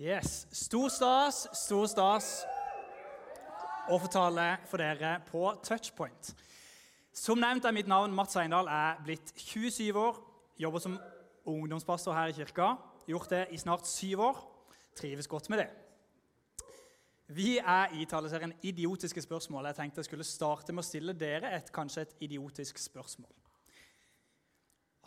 Yes. 0.00 0.46
Stor 0.50 0.88
stas, 0.88 1.42
stor 1.60 1.84
stas 1.84 2.28
å 3.92 3.98
få 4.00 4.08
tale 4.08 4.46
for 4.70 4.80
dere 4.80 5.18
på 5.26 5.42
Touchpoint. 5.60 6.30
Som 7.12 7.42
nevnt 7.42 7.68
er 7.68 7.76
mitt 7.76 7.90
navn 7.90 8.16
Mats 8.16 8.38
Eindal. 8.40 8.64
er 8.64 8.96
blitt 9.04 9.34
27 9.36 9.92
år. 10.00 10.22
Jobber 10.56 10.80
som 10.80 10.96
ungdomspastor 11.44 12.16
her 12.16 12.32
i 12.32 12.38
kirka. 12.38 12.70
Gjort 13.12 13.28
det 13.28 13.44
i 13.52 13.60
snart 13.60 13.84
syv 13.84 14.24
år. 14.30 14.42
Trives 14.96 15.28
godt 15.28 15.50
med 15.52 15.66
det. 15.66 15.68
Vi 17.28 17.58
er 17.58 17.92
i 17.92 18.08
taleserien 18.08 18.56
Idiotiske 18.62 19.20
spørsmål. 19.20 19.66
Jeg 19.66 19.82
tenkte 19.82 20.00
jeg 20.00 20.08
skulle 20.08 20.24
starte 20.24 20.72
med 20.72 20.80
å 20.80 20.88
stille 20.88 21.12
dere 21.12 21.52
et, 21.58 21.68
kanskje 21.72 22.08
et 22.08 22.16
idiotisk 22.24 22.78
spørsmål. 22.78 23.32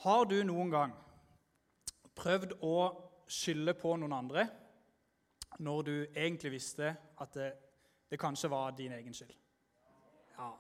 Har 0.06 0.26
du 0.30 0.44
noen 0.46 0.70
gang 0.70 1.00
prøvd 2.14 2.60
å 2.62 2.92
skylde 3.26 3.74
på 3.74 3.98
noen 3.98 4.22
andre 4.22 4.52
når 5.60 5.82
du 5.82 5.96
egentlig 6.16 6.52
visste 6.56 6.96
at 7.22 7.34
det, 7.38 7.52
det 8.10 8.20
kanskje 8.20 8.50
var 8.50 8.72
din 8.78 8.94
egen 8.96 9.14
skyld? 9.14 9.34
Ja. 10.38 10.52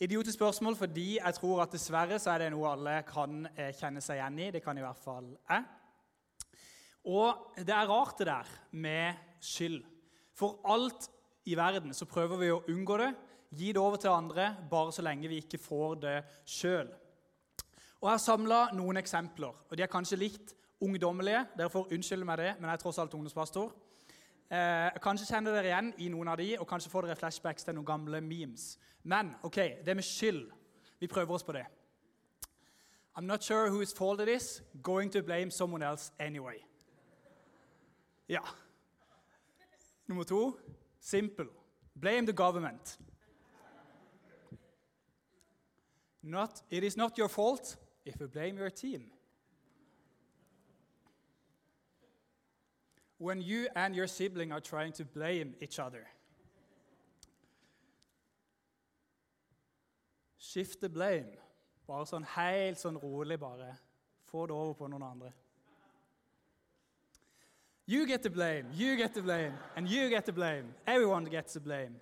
Idiotisk 0.00 0.38
spørsmål 0.38 0.76
fordi 0.76 1.18
jeg 1.18 1.34
tror 1.36 1.62
at 1.62 1.72
dessverre 1.72 2.18
så 2.18 2.32
er 2.32 2.44
det 2.44 2.52
noe 2.54 2.70
alle 2.72 3.02
kan 3.08 3.44
eh, 3.54 3.74
kjenne 3.76 4.00
seg 4.00 4.20
igjen 4.20 4.38
i. 4.40 4.50
Det 4.54 4.62
kan 4.64 4.78
i 4.78 4.84
hvert 4.84 5.02
fall 5.02 5.28
jeg. 5.36 5.66
Og 7.10 7.56
det 7.56 7.74
er 7.74 7.88
rart, 7.88 8.18
det 8.18 8.28
der 8.28 8.48
med 8.72 9.20
skyld. 9.40 9.82
For 10.36 10.60
alt 10.64 11.08
i 11.48 11.56
verden 11.56 11.94
så 11.96 12.08
prøver 12.08 12.40
vi 12.40 12.50
å 12.52 12.62
unngå 12.72 12.96
det, 13.00 13.10
gi 13.56 13.72
det 13.72 13.80
over 13.82 14.00
til 14.00 14.12
andre, 14.12 14.54
bare 14.70 14.92
så 14.92 15.02
lenge 15.04 15.28
vi 15.28 15.40
ikke 15.42 15.60
får 15.60 16.00
det 16.04 16.16
sjøl. 16.48 16.88
Og 18.00 18.08
Jeg 18.08 18.14
har 18.14 18.22
samla 18.24 18.60
noen 18.72 18.96
eksempler. 18.96 19.52
og 19.68 19.76
De 19.76 19.82
er 19.82 19.92
kanskje 19.92 20.20
litt 20.20 20.54
ungdommelige. 20.80 21.46
Dere 21.56 21.70
får 21.70 21.92
unnskylde 21.94 22.26
meg 22.28 22.38
det, 22.38 22.52
men 22.58 22.68
jeg 22.68 22.78
er 22.78 22.82
tross 22.82 22.98
alt 22.98 23.14
ungdomspastor. 23.14 23.72
Eh, 24.50 24.96
kanskje 25.02 25.28
kjenner 25.28 25.54
dere 25.54 25.70
igjen 25.70 25.92
i 26.02 26.08
noen 26.10 26.28
av 26.32 26.40
de, 26.40 26.48
og 26.58 26.66
kanskje 26.68 26.90
får 26.90 27.06
dere 27.06 27.18
flashbacks 27.20 27.66
til 27.66 27.76
noen 27.76 27.86
gamle 27.86 28.20
memes. 28.24 28.72
Men 29.02 29.34
ok, 29.46 29.84
det 29.86 29.96
med 29.96 30.04
skyld 30.04 30.50
Vi 31.00 31.06
prøver 31.08 31.32
oss 31.32 31.42
på 31.42 31.52
det. 31.52 31.64
I'm 33.16 33.24
not 33.24 33.42
sure 33.42 33.70
whose 33.70 33.96
fault 33.96 34.20
it 34.20 34.28
is. 34.28 34.62
Going 34.82 35.10
to 35.12 35.22
blame 35.22 35.50
someone 35.50 35.82
else 35.82 36.12
anyway. 36.18 36.58
Ja. 38.28 38.40
Nummer 40.06 40.24
to 40.24 40.58
simple. 41.00 41.46
Blame 41.94 42.26
the 42.26 42.32
government. 42.32 42.98
Not, 46.22 46.62
it 46.70 46.84
is 46.84 46.96
not 46.96 47.18
your 47.18 47.28
fault 47.28 47.76
if 48.04 48.20
you 48.20 48.28
blame 48.28 48.58
your 48.58 48.70
team. 48.70 49.10
When 53.20 53.42
you 53.42 53.68
and 53.76 53.94
your 53.94 54.06
sibling 54.06 54.50
are 54.50 54.60
trying 54.60 54.92
to 54.92 55.04
blame 55.04 55.54
each 55.60 55.78
other. 55.78 56.06
Shift 60.38 60.80
the 60.80 60.88
blame. 60.88 61.36
Bare 61.84 62.06
sånn 62.08 62.24
helt 62.32 62.80
sånn 62.80 62.96
rolig, 62.96 63.36
bare. 63.42 63.74
Få 64.30 64.46
det 64.48 64.56
over 64.56 64.72
på 64.78 64.88
noen 64.88 65.04
andre. 65.04 65.34
You 67.90 68.06
get 68.08 68.22
the 68.22 68.30
blame, 68.30 68.72
you 68.72 68.96
get 68.96 69.12
the 69.12 69.20
blame, 69.20 69.52
and 69.76 69.88
you 69.88 70.08
get 70.08 70.24
the 70.24 70.32
blame. 70.32 70.72
Everyone 70.86 71.28
gets 71.28 71.52
the 71.52 71.60
blame. 71.60 72.00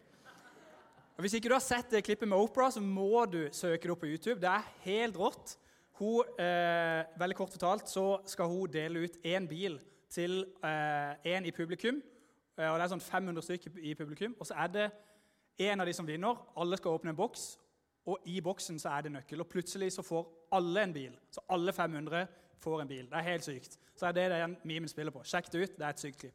Og 1.17 1.25
Hvis 1.25 1.35
ikke 1.35 1.51
du 1.51 1.57
har 1.57 1.67
sett 1.67 1.91
det 1.91 2.05
klippet 2.07 2.29
med 2.29 2.39
Opera, 2.39 2.71
så 2.71 2.79
må 2.81 3.25
du 3.27 3.49
søke 3.51 3.89
det 3.89 3.91
opp 3.91 4.05
på 4.07 4.13
YouTube. 4.13 4.39
Det 4.39 4.55
er 4.55 4.71
helt 4.87 5.19
rått. 5.19 5.57
Hun, 5.99 6.23
eh, 6.39 7.03
veldig 7.19 7.37
kort 7.37 7.51
fortalt 7.51 7.91
så 7.91 8.21
skal 8.29 8.47
hun 8.47 8.71
dele 8.71 9.09
ut 9.09 9.19
én 9.27 9.49
bil 9.51 9.81
til 10.11 10.45
én 10.65 11.43
eh, 11.43 11.49
i 11.49 11.51
publikum. 11.51 12.03
Eh, 12.59 12.71
og 12.71 12.79
Det 12.79 12.85
er 12.85 12.93
sånn 12.95 13.05
500 13.05 13.43
stykker 13.43 13.79
i 13.83 13.95
publikum. 13.95 14.37
Og 14.41 14.47
så 14.47 14.55
er 14.55 14.67
det 14.73 14.91
en 15.59 15.81
av 15.81 15.87
de 15.87 15.93
som 15.93 16.07
vinner. 16.07 16.37
Alle 16.57 16.77
skal 16.77 16.97
åpne 16.99 17.11
en 17.11 17.17
boks, 17.17 17.59
og 18.07 18.19
i 18.25 18.41
boksen 18.41 18.79
så 18.81 18.89
er 18.97 19.07
det 19.07 19.13
nøkkel. 19.13 19.41
Og 19.41 19.51
plutselig 19.51 19.93
så 19.93 20.03
får 20.03 20.29
alle 20.53 20.83
en 20.83 20.93
bil. 20.93 21.17
Så 21.31 21.41
alle 21.51 21.73
500 21.73 22.27
får 22.59 22.83
en 22.83 22.89
bil. 22.89 23.05
Det 23.11 23.19
er 23.19 23.31
helt 23.31 23.45
sykt. 23.45 23.79
Så 23.97 24.07
er 24.07 24.13
det 24.13 24.31
den 24.31 24.57
memen 24.65 24.89
spiller 24.89 25.13
på. 25.13 25.23
Sjekk 25.25 25.53
det 25.53 25.63
ut. 25.63 25.77
Det 25.77 25.85
er 25.85 25.91
et 25.91 26.01
sykt 26.01 26.19
klipp. 26.19 26.35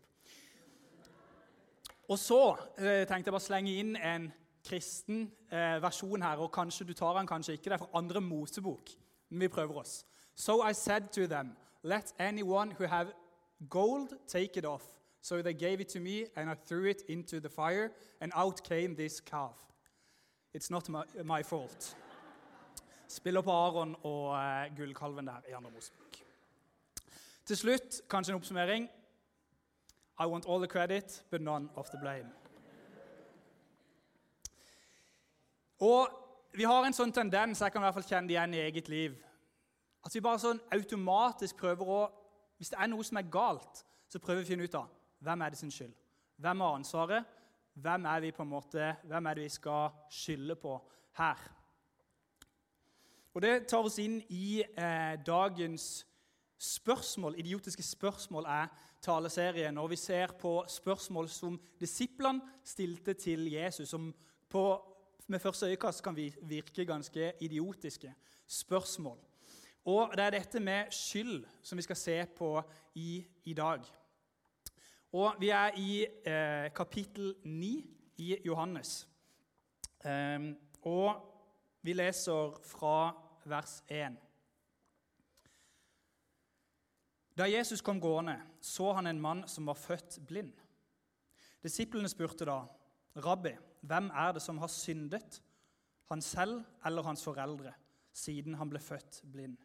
Og 2.11 2.19
så 2.19 2.39
eh, 2.77 3.07
tenkte 3.07 3.29
jeg 3.29 3.33
bare 3.33 3.41
slenge 3.41 3.73
inn 3.79 3.95
en 3.95 4.27
kristen 4.67 5.31
eh, 5.51 5.79
versjon 5.81 6.21
her. 6.21 6.37
og 6.37 6.51
Kanskje 6.51 6.85
du 6.85 6.93
tar 6.93 7.17
den, 7.17 7.27
kanskje 7.27 7.57
ikke. 7.57 7.69
Det 7.71 7.77
er 7.77 7.83
fra 7.85 7.97
andre 7.97 8.21
Mosebok. 8.21 8.89
Men 9.29 9.39
vi 9.39 9.47
prøver 9.47 9.79
oss. 9.81 10.05
So 10.35 10.61
I 10.69 10.73
said 10.73 11.09
to 11.13 11.27
them, 11.27 11.55
let 11.83 12.13
anyone 12.19 12.71
who 12.71 12.87
have 12.87 13.13
gold 13.69 14.13
take 14.27 14.57
it 14.57 14.65
off. 14.65 14.83
So 15.21 15.41
they 15.41 15.53
gave 15.53 15.79
it 15.79 15.87
to 15.89 15.99
me, 15.99 16.25
and 16.35 16.49
I 16.49 16.55
threw 16.67 16.89
it 16.89 17.03
into 17.07 17.39
the 17.39 17.49
fire, 17.49 17.91
and 18.19 18.31
out 18.35 18.63
came 18.63 18.95
this 18.95 19.21
calf. 19.21 19.55
It's 20.53 20.69
not 20.69 20.89
my, 20.89 21.03
my 21.23 21.43
fault. 21.43 21.95
Spiller 23.07 23.41
på 23.41 23.51
Aron 23.51 23.95
og 24.03 24.29
uh, 24.31 24.77
gullkalven 24.77 25.27
der 25.27 25.41
i 25.49 25.51
andre 25.51 25.71
Mosebok. 25.71 26.17
Til 27.45 27.57
slutt 27.57 28.01
kanskje 28.09 28.31
en 28.31 28.35
oppsummering. 28.35 28.89
I 30.19 30.25
want 30.25 30.45
all 30.49 30.59
the 30.59 30.67
credit, 30.67 31.23
but 31.29 31.41
none 31.41 31.69
of 31.75 31.89
the 31.89 31.97
blame. 32.01 32.29
Og 35.79 36.07
vi 36.53 36.63
har 36.63 36.85
en 36.85 36.93
sånn 36.93 37.11
tendens 37.11 37.61
jeg 37.61 37.71
kan 37.73 37.81
i 37.81 37.85
hvert 37.85 37.97
fall 37.97 38.05
kjenne 38.07 38.29
det 38.29 38.35
igjen 38.35 38.53
i 38.53 38.61
eget 38.61 38.89
liv, 38.89 39.15
at 40.05 40.13
vi 40.15 40.21
bare 40.21 40.39
sånn 40.39 40.61
automatisk 40.71 41.57
prøver 41.59 41.89
å 41.89 42.01
Hvis 42.57 42.73
det 42.73 42.79
er 42.79 42.89
noe 42.91 43.03
som 43.03 43.19
er 43.19 43.31
galt, 43.31 43.83
så 44.09 44.21
prøver 44.21 44.41
vi 44.41 44.47
å 44.47 44.51
finne 44.53 44.67
ut 44.67 44.77
av 44.77 44.91
hvem 45.23 45.41
er 45.41 45.53
det 45.53 45.59
sin 45.59 45.71
skyld. 45.71 45.93
Hvem 46.43 46.61
har 46.61 46.77
ansvaret? 46.77 47.35
Hvem 47.73 48.05
er, 48.05 48.19
vi 48.19 48.31
på 48.31 48.43
en 48.43 48.51
måte, 48.51 48.95
hvem 49.09 49.25
er 49.25 49.37
det 49.37 49.45
vi 49.47 49.53
skal 49.55 49.93
skylde 50.11 50.55
på 50.59 50.77
her? 51.17 51.39
Og 53.33 53.41
Det 53.41 53.53
tar 53.67 53.85
oss 53.85 53.97
inn 53.97 54.19
i 54.29 54.61
eh, 54.61 55.15
dagens 55.25 56.05
spørsmål. 56.59 57.39
Idiotiske 57.41 57.83
spørsmål 57.83 58.45
er 58.45 58.67
taleserien. 59.01 59.77
Og 59.77 59.89
vi 59.89 59.95
ser 59.95 60.35
på 60.39 60.63
spørsmål 60.69 61.29
som 61.29 61.57
disiplene 61.79 62.41
stilte 62.63 63.13
til 63.13 63.47
Jesus, 63.51 63.89
som 63.89 64.13
på 64.49 64.65
med 65.27 65.39
første 65.39 65.65
øyekast 65.65 66.03
kan 66.03 66.15
vi 66.15 66.33
virke 66.41 66.85
ganske 66.85 67.33
idiotiske 67.41 68.13
spørsmål. 68.47 69.17
Og 69.85 70.13
Det 70.15 70.23
er 70.23 70.29
dette 70.29 70.59
med 70.59 70.91
skyld 70.91 71.43
som 71.61 71.77
vi 71.77 71.83
skal 71.83 71.95
se 71.95 72.25
på 72.37 72.61
i, 72.95 73.25
i 73.43 73.53
dag. 73.53 73.81
Og 75.11 75.35
Vi 75.39 75.49
er 75.49 75.71
i 75.77 76.05
eh, 76.05 76.71
kapittel 76.73 77.35
9 77.43 77.85
i 78.17 78.37
Johannes. 78.45 79.07
Eh, 80.05 80.39
og 80.81 81.15
vi 81.81 81.93
leser 81.93 82.55
fra 82.63 83.11
vers 83.45 83.83
1. 83.89 84.15
Da 87.37 87.49
Jesus 87.49 87.81
kom 87.81 87.99
gående, 88.01 88.37
så 88.61 88.93
han 88.93 89.07
en 89.07 89.21
mann 89.21 89.47
som 89.47 89.67
var 89.67 89.73
født 89.73 90.19
blind. 90.27 90.53
Disiplene 91.63 92.09
spurte 92.09 92.45
da, 92.45 92.61
'Rabbi, 93.15 93.57
hvem 93.81 94.09
er 94.13 94.31
det 94.31 94.41
som 94.41 94.57
har 94.57 94.67
syndet, 94.67 95.43
han 96.09 96.21
selv 96.21 96.63
eller 96.85 97.03
hans 97.03 97.23
foreldre, 97.23 97.73
siden 98.13 98.53
han 98.53 98.69
ble 98.69 98.79
født 98.79 99.21
blind? 99.31 99.57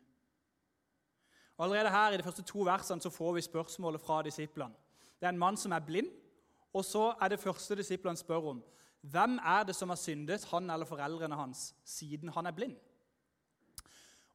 Og 1.59 1.65
allerede 1.65 1.91
her 1.91 2.13
i 2.13 2.17
de 2.17 2.23
første 2.23 2.43
to 2.43 2.63
versene 2.67 3.03
så 3.03 3.11
får 3.11 3.33
vi 3.35 3.41
spørsmålet 3.41 4.01
fra 4.01 4.23
disiplene. 4.23 4.75
Det 5.21 5.27
er 5.27 5.35
en 5.35 5.39
mann 5.39 5.57
som 5.57 5.73
er 5.73 5.83
blind, 5.83 6.11
og 6.73 6.85
så 6.85 7.15
er 7.21 7.29
det 7.29 7.41
første 7.41 7.77
disiplene 7.77 8.17
spør 8.17 8.51
om. 8.53 8.61
Hvem 9.03 9.39
er 9.39 9.65
det 9.67 9.75
som 9.75 9.89
har 9.89 9.97
syndet, 9.99 10.45
han 10.51 10.71
eller 10.71 10.87
foreldrene 10.87 11.35
hans, 11.35 11.75
siden 11.85 12.29
han 12.29 12.47
er 12.47 12.55
blind? 12.55 12.77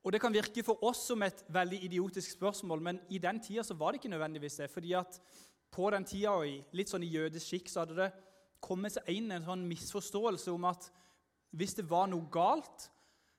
Og 0.04 0.12
Det 0.12 0.22
kan 0.22 0.34
virke 0.34 0.64
for 0.64 0.84
oss 0.84 1.08
som 1.08 1.24
et 1.24 1.46
veldig 1.48 1.84
idiotisk 1.84 2.32
spørsmål, 2.32 2.82
men 2.82 3.00
i 3.10 3.18
den 3.18 3.40
tida 3.40 3.64
så 3.64 3.74
var 3.74 3.92
det 3.92 4.02
ikke 4.02 4.10
nødvendigvis 4.10 4.56
det. 4.56 4.70
fordi 4.70 4.94
at 4.94 5.22
på 5.72 5.90
den 5.90 6.06
tida, 6.06 6.30
og 6.30 6.46
litt 6.72 6.90
sånn 6.90 7.04
i 7.04 7.16
jødisk 7.16 7.46
skikk, 7.46 7.70
så 7.70 7.80
hadde 7.80 7.96
det 7.96 8.12
kommet 8.62 8.92
seg 8.92 9.08
inn 9.08 9.32
en 9.32 9.46
sånn 9.46 9.68
misforståelse 9.68 10.52
om 10.52 10.66
at 10.66 10.92
hvis 11.52 11.74
det 11.74 11.90
var 11.90 12.08
noe 12.08 12.28
galt, 12.32 12.90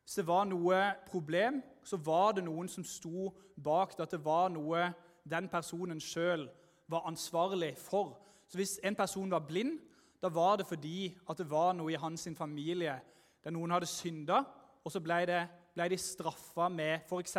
hvis 0.04 0.18
det 0.20 0.26
var 0.28 0.44
noe 0.44 0.80
problem, 1.08 1.62
så 1.84 1.96
var 1.96 2.36
det 2.36 2.44
noen 2.44 2.68
som 2.68 2.84
sto 2.84 3.30
bak 3.56 3.96
det, 3.96 4.04
at 4.04 4.12
det 4.16 4.24
var 4.24 4.50
noe 4.52 4.90
den 5.24 5.48
personen 5.48 6.00
sjøl 6.00 6.44
var 6.92 7.06
ansvarlig 7.08 7.72
for. 7.80 8.18
Så 8.48 8.60
hvis 8.60 8.76
en 8.84 8.96
person 8.96 9.30
var 9.30 9.46
blind, 9.48 9.78
da 10.20 10.28
var 10.28 10.58
det 10.60 10.66
fordi 10.68 11.14
at 11.28 11.40
det 11.40 11.48
var 11.50 11.72
noe 11.76 11.92
i 11.92 12.00
hans 12.00 12.28
familie 12.36 12.98
der 13.44 13.52
noen 13.52 13.72
hadde 13.74 13.88
synda, 13.88 14.42
og 14.84 14.92
så 14.92 15.00
ble, 15.00 15.18
det, 15.28 15.40
ble 15.76 15.88
de 15.92 15.98
straffa 16.00 16.68
med 16.72 17.04
f.eks. 17.08 17.36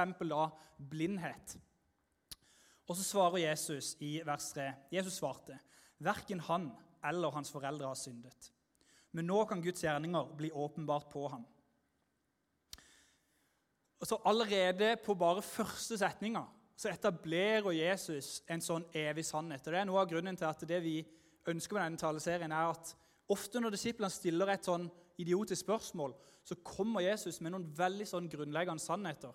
blindhet. 0.90 1.56
Og 2.86 2.98
så 2.98 3.04
svarer 3.04 3.50
Jesus 3.50 3.96
i 4.06 4.20
vers 4.26 4.52
3. 4.54 4.72
Jesus 4.94 5.18
svarte, 5.18 5.58
verken 6.00 6.40
han 6.40 6.70
eller 7.06 7.34
hans 7.34 7.52
foreldre 7.54 7.90
har 7.90 7.98
syndet. 7.98 8.52
Men 9.12 9.30
nå 9.30 9.46
kan 9.50 9.62
Guds 9.62 9.84
gjerninger 9.84 10.34
bli 10.38 10.52
åpenbart 10.52 11.10
på 11.10 11.28
ham. 11.28 11.46
Og 14.00 14.08
så 14.08 14.20
Allerede 14.26 14.98
på 15.06 15.16
bare 15.16 15.42
første 15.42 15.98
setninga 15.98 16.44
så 16.76 16.92
etablerer 16.92 17.72
Jesus 17.72 18.42
en 18.52 18.62
sånn 18.62 18.84
evig 18.94 19.24
sannhet. 19.26 19.64
Og 19.64 19.72
Det 19.74 19.80
er 19.80 19.88
noe 19.88 20.02
av 20.02 20.10
grunnen 20.10 20.36
til 20.36 20.48
at 20.50 20.68
det 20.68 20.82
vi 20.84 20.98
ønsker 21.48 21.78
med 21.78 21.86
denne 21.86 22.02
taleserien, 22.02 22.52
er 22.52 22.74
at 22.74 22.96
ofte 23.32 23.62
når 23.62 23.78
disiplene 23.78 24.12
stiller 24.12 24.52
et 24.52 24.68
sånn 24.68 24.90
idiotisk 25.18 25.64
spørsmål, 25.64 26.14
så 26.44 26.58
kommer 26.64 27.02
Jesus 27.06 27.40
med 27.42 27.54
noen 27.54 27.70
veldig 27.78 28.06
sånn 28.10 28.28
grunnleggende 28.30 28.84
sannheter. 28.84 29.32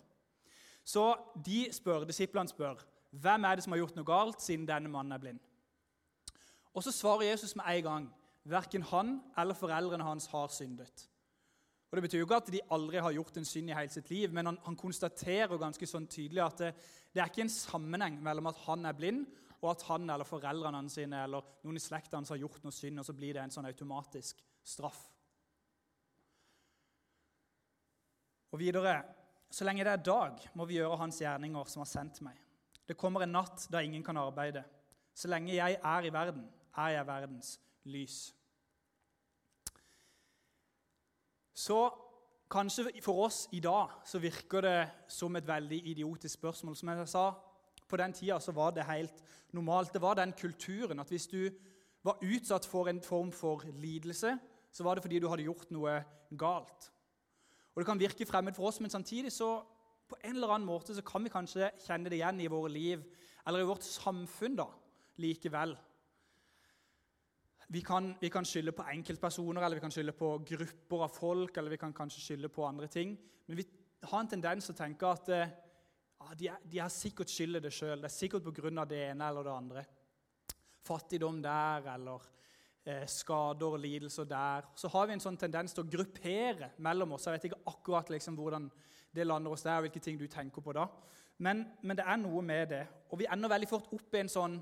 Så 0.85 1.15
de 1.45 1.65
spør, 1.73 2.05
disiplene 2.05 2.51
spør 2.51 2.85
hvem 3.11 3.45
er 3.45 3.57
det 3.57 3.65
som 3.65 3.75
har 3.75 3.81
gjort 3.83 3.97
noe 3.99 4.07
galt 4.07 4.45
siden 4.45 4.69
denne 4.69 4.91
mannen 4.93 5.17
er 5.17 5.23
blind. 5.23 5.41
Og 6.75 6.85
så 6.85 6.93
svarer 6.95 7.33
Jesus 7.33 7.57
med 7.59 7.67
en 7.67 7.87
gang 7.87 8.11
verken 8.51 8.85
han 8.93 9.17
eller 9.39 9.59
foreldrene 9.59 10.07
hans 10.07 10.29
har 10.31 10.53
syndet. 10.55 11.09
Og 11.91 11.97
Det 11.97 12.03
betyr 12.03 12.21
jo 12.21 12.27
ikke 12.29 12.39
at 12.39 12.51
de 12.55 12.61
aldri 12.71 13.01
har 13.03 13.15
gjort 13.17 13.39
en 13.41 13.47
synd 13.49 13.71
i 13.71 13.75
hele 13.75 13.91
sitt 13.91 14.11
liv, 14.13 14.31
men 14.33 14.47
han, 14.47 14.59
han 14.63 14.79
konstaterer 14.79 15.59
ganske 15.59 15.87
sånn 15.91 16.07
tydelig 16.07 16.45
at 16.45 16.61
det, 16.63 16.69
det, 17.11 17.19
er 17.19 17.31
ikke 17.33 17.43
en 17.43 17.51
sammenheng 17.51 18.21
mellom 18.23 18.47
at 18.47 18.61
han 18.69 18.87
er 18.87 18.95
blind, 18.95 19.25
og 19.61 19.73
at 19.73 19.83
han 19.89 20.07
eller 20.07 20.25
foreldrene 20.25 20.93
sine 20.93 21.25
eller 21.27 21.49
noen 21.67 21.81
i 21.81 21.83
slekta 21.83 22.17
hans 22.17 22.31
har 22.31 22.39
gjort 22.41 22.63
noe 22.65 22.75
synd, 22.75 23.03
og 23.03 23.09
så 23.09 23.17
blir 23.17 23.35
det 23.35 23.43
en 23.43 23.57
sånn 23.57 23.67
automatisk 23.69 24.39
straff. 24.63 25.03
Og 28.51 28.59
videre 28.63 29.01
Så 29.51 29.67
lenge 29.67 29.83
det 29.83 29.91
er 29.91 30.03
dag, 30.07 30.37
må 30.55 30.63
vi 30.63 30.77
gjøre 30.77 30.95
Hans 31.01 31.17
gjerninger 31.19 31.65
som 31.67 31.81
har 31.83 31.89
sendt 31.91 32.21
meg. 32.23 32.37
Det 32.87 32.95
kommer 32.95 33.25
en 33.25 33.33
natt 33.35 33.65
da 33.67 33.81
ingen 33.83 34.05
kan 34.07 34.19
arbeide. 34.23 34.63
Så 35.11 35.27
lenge 35.27 35.57
jeg 35.57 35.75
er 35.75 36.07
i 36.07 36.13
verden, 36.15 36.45
er 36.79 36.93
jeg 36.95 37.07
verdens 37.09 37.49
lys. 37.83 38.29
Så 41.61 41.91
kanskje 42.51 42.89
for 43.05 43.27
oss 43.27 43.45
i 43.53 43.61
dag 43.61 43.93
så 44.09 44.21
virker 44.23 44.65
det 44.65 44.79
som 45.13 45.37
et 45.37 45.47
veldig 45.47 45.81
idiotisk 45.93 46.39
spørsmål. 46.39 46.77
Som 46.77 46.89
jeg 46.89 47.09
sa, 47.09 47.33
På 47.89 47.97
den 47.97 48.13
tida 48.13 48.39
så 48.39 48.53
var 48.53 48.71
det 48.71 48.85
helt 48.87 49.23
normalt. 49.53 49.93
Det 49.93 50.03
var 50.03 50.15
den 50.15 50.33
kulturen 50.33 51.01
at 51.01 51.09
hvis 51.09 51.27
du 51.27 51.51
var 52.05 52.23
utsatt 52.23 52.67
for 52.67 52.89
en 52.89 53.03
form 53.03 53.33
for 53.33 53.65
lidelse, 53.67 54.39
så 54.73 54.85
var 54.85 54.95
det 54.95 55.03
fordi 55.03 55.19
du 55.19 55.29
hadde 55.29 55.43
gjort 55.43 55.71
noe 55.71 56.05
galt. 56.39 56.93
Og 57.75 57.81
Det 57.81 57.87
kan 57.87 58.01
virke 58.01 58.27
fremmed 58.27 58.55
for 58.55 58.69
oss, 58.69 58.81
men 58.81 58.91
samtidig 58.91 59.33
så 59.33 59.63
på 60.09 60.17
en 60.25 60.35
eller 60.35 60.49
annen 60.49 60.67
måte 60.69 60.95
så 60.95 61.03
kan 61.03 61.25
vi 61.25 61.29
kanskje 61.29 61.71
kjenne 61.87 62.11
det 62.11 62.21
igjen 62.21 62.41
i 62.41 62.47
våre 62.47 62.71
liv 62.71 63.03
eller 63.47 63.61
i 63.61 63.67
vårt 63.67 63.83
samfunn 63.83 64.57
da, 64.57 64.67
likevel. 65.17 65.77
Vi 67.71 67.81
kan, 67.87 68.15
vi 68.19 68.29
kan, 68.29 68.45
skylde 68.45 68.73
på 68.75 68.83
enkeltpersoner 68.91 69.63
eller 69.63 69.79
vi 69.79 69.83
kan 69.85 69.93
skylde 69.95 70.13
på 70.19 70.33
grupper 70.43 71.05
av 71.05 71.13
folk 71.15 71.57
eller 71.57 71.71
vi 71.71 71.79
kan 71.79 71.93
kanskje 71.95 72.23
skylde 72.25 72.49
på 72.51 72.65
andre 72.67 72.89
ting. 72.91 73.13
Men 73.47 73.57
vi 73.61 73.67
har 74.11 74.21
en 74.25 74.31
tendens 74.31 74.67
til 74.67 74.75
å 74.75 74.79
tenke 74.81 75.07
at 75.07 75.29
eh, 75.31 75.53
ja, 76.19 76.35
de, 76.35 76.49
er, 76.51 76.65
de 76.73 76.81
har 76.83 76.91
sikkert 76.91 77.31
skylder 77.31 77.63
det 77.63 77.71
sjøl. 77.71 78.01
Det 78.03 78.09
er 78.09 78.17
sikkert 78.17 78.49
pga. 78.49 78.85
det 78.91 78.99
ene 79.13 79.29
eller 79.29 79.47
det 79.47 79.53
andre. 79.55 79.85
Fattigdom 80.83 81.39
der 81.45 81.87
eller 81.93 82.25
eh, 82.85 83.07
skader 83.07 83.77
og 83.77 83.79
lidelser 83.79 84.27
der. 84.27 84.67
Så 84.75 84.91
har 84.91 85.07
vi 85.07 85.15
en 85.15 85.23
sånn 85.23 85.39
tendens 85.39 85.77
til 85.77 85.85
å 85.85 85.91
gruppere 85.93 86.73
mellom 86.79 87.13
oss. 87.15 87.29
Jeg 87.29 87.39
vet 87.39 87.47
ikke 87.51 87.61
akkurat 87.71 88.11
liksom, 88.11 88.35
hvordan 88.35 88.67
det 89.15 89.29
lander 89.29 89.55
oss 89.55 89.63
der, 89.63 89.77
og 89.77 89.87
hvilke 89.87 90.03
ting 90.03 90.19
du 90.19 90.27
tenker 90.27 90.63
på 90.63 90.75
da. 90.75 90.89
Men, 91.39 91.63
men 91.83 91.97
det 91.97 92.03
er 92.03 92.19
noe 92.19 92.43
med 92.43 92.75
det. 92.75 92.83
Og 93.15 93.23
vi 93.23 93.31
ender 93.31 93.55
veldig 93.55 93.71
fort 93.71 93.95
opp 93.95 94.19
i 94.19 94.25
en 94.25 94.33
sånn 94.33 94.59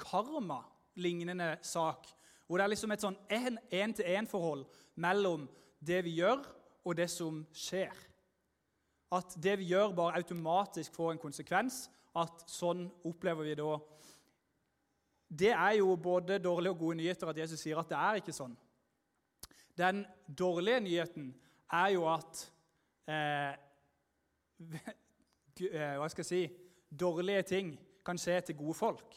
karma 0.00 0.60
lignende 1.02 1.56
sak. 1.62 2.06
Hvor 2.46 2.58
det 2.58 2.64
er 2.64 2.72
liksom 2.72 2.92
et 2.94 3.04
sånn 3.04 3.18
én-til-én-forhold 3.30 4.64
mellom 5.00 5.46
det 5.80 6.02
vi 6.04 6.16
gjør, 6.18 6.42
og 6.84 6.96
det 6.96 7.08
som 7.12 7.42
skjer. 7.52 7.94
At 9.12 9.34
det 9.42 9.58
vi 9.60 9.70
gjør, 9.72 9.94
bare 9.94 10.20
automatisk 10.20 10.94
får 10.94 11.14
en 11.14 11.22
konsekvens. 11.22 11.84
At 12.16 12.44
sånn 12.50 12.88
opplever 13.06 13.46
vi 13.46 13.54
da 13.54 13.76
Det 15.30 15.52
er 15.54 15.76
jo 15.78 15.94
både 15.94 16.40
dårlige 16.42 16.72
og 16.72 16.78
gode 16.78 16.96
nyheter 16.98 17.28
at 17.30 17.38
Jesus 17.38 17.60
sier 17.62 17.78
at 17.78 17.88
det 17.88 17.98
er 17.98 18.18
ikke 18.18 18.34
sånn. 18.34 18.56
Den 19.78 20.02
dårlige 20.26 20.80
nyheten 20.82 21.28
er 21.70 21.92
jo 21.94 22.08
at 22.10 22.40
eh, 23.06 23.54
eh 25.70 25.94
Hva 26.00 26.08
skal 26.10 26.24
jeg 26.24 26.30
si 26.32 26.42
Dårlige 26.90 27.42
ting 27.46 27.76
kan 28.04 28.18
skje 28.18 28.40
til 28.40 28.56
gode 28.58 28.74
folk. 28.74 29.14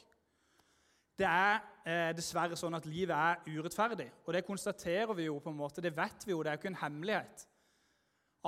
Det 1.17 1.27
er 1.29 1.59
eh, 1.85 2.11
dessverre 2.17 2.57
sånn 2.57 2.73
at 2.77 2.87
livet 2.89 3.13
er 3.13 3.57
urettferdig. 3.59 4.09
Og 4.25 4.33
det 4.33 4.45
konstaterer 4.47 5.13
vi 5.17 5.27
jo 5.27 5.37
på 5.43 5.51
en 5.53 5.59
måte, 5.59 5.83
det 5.83 5.93
vet 5.95 6.25
vi 6.25 6.33
jo, 6.33 6.41
det 6.41 6.51
er 6.51 6.57
jo 6.57 6.63
ikke 6.63 6.71
en 6.73 6.83
hemmelighet 6.83 7.45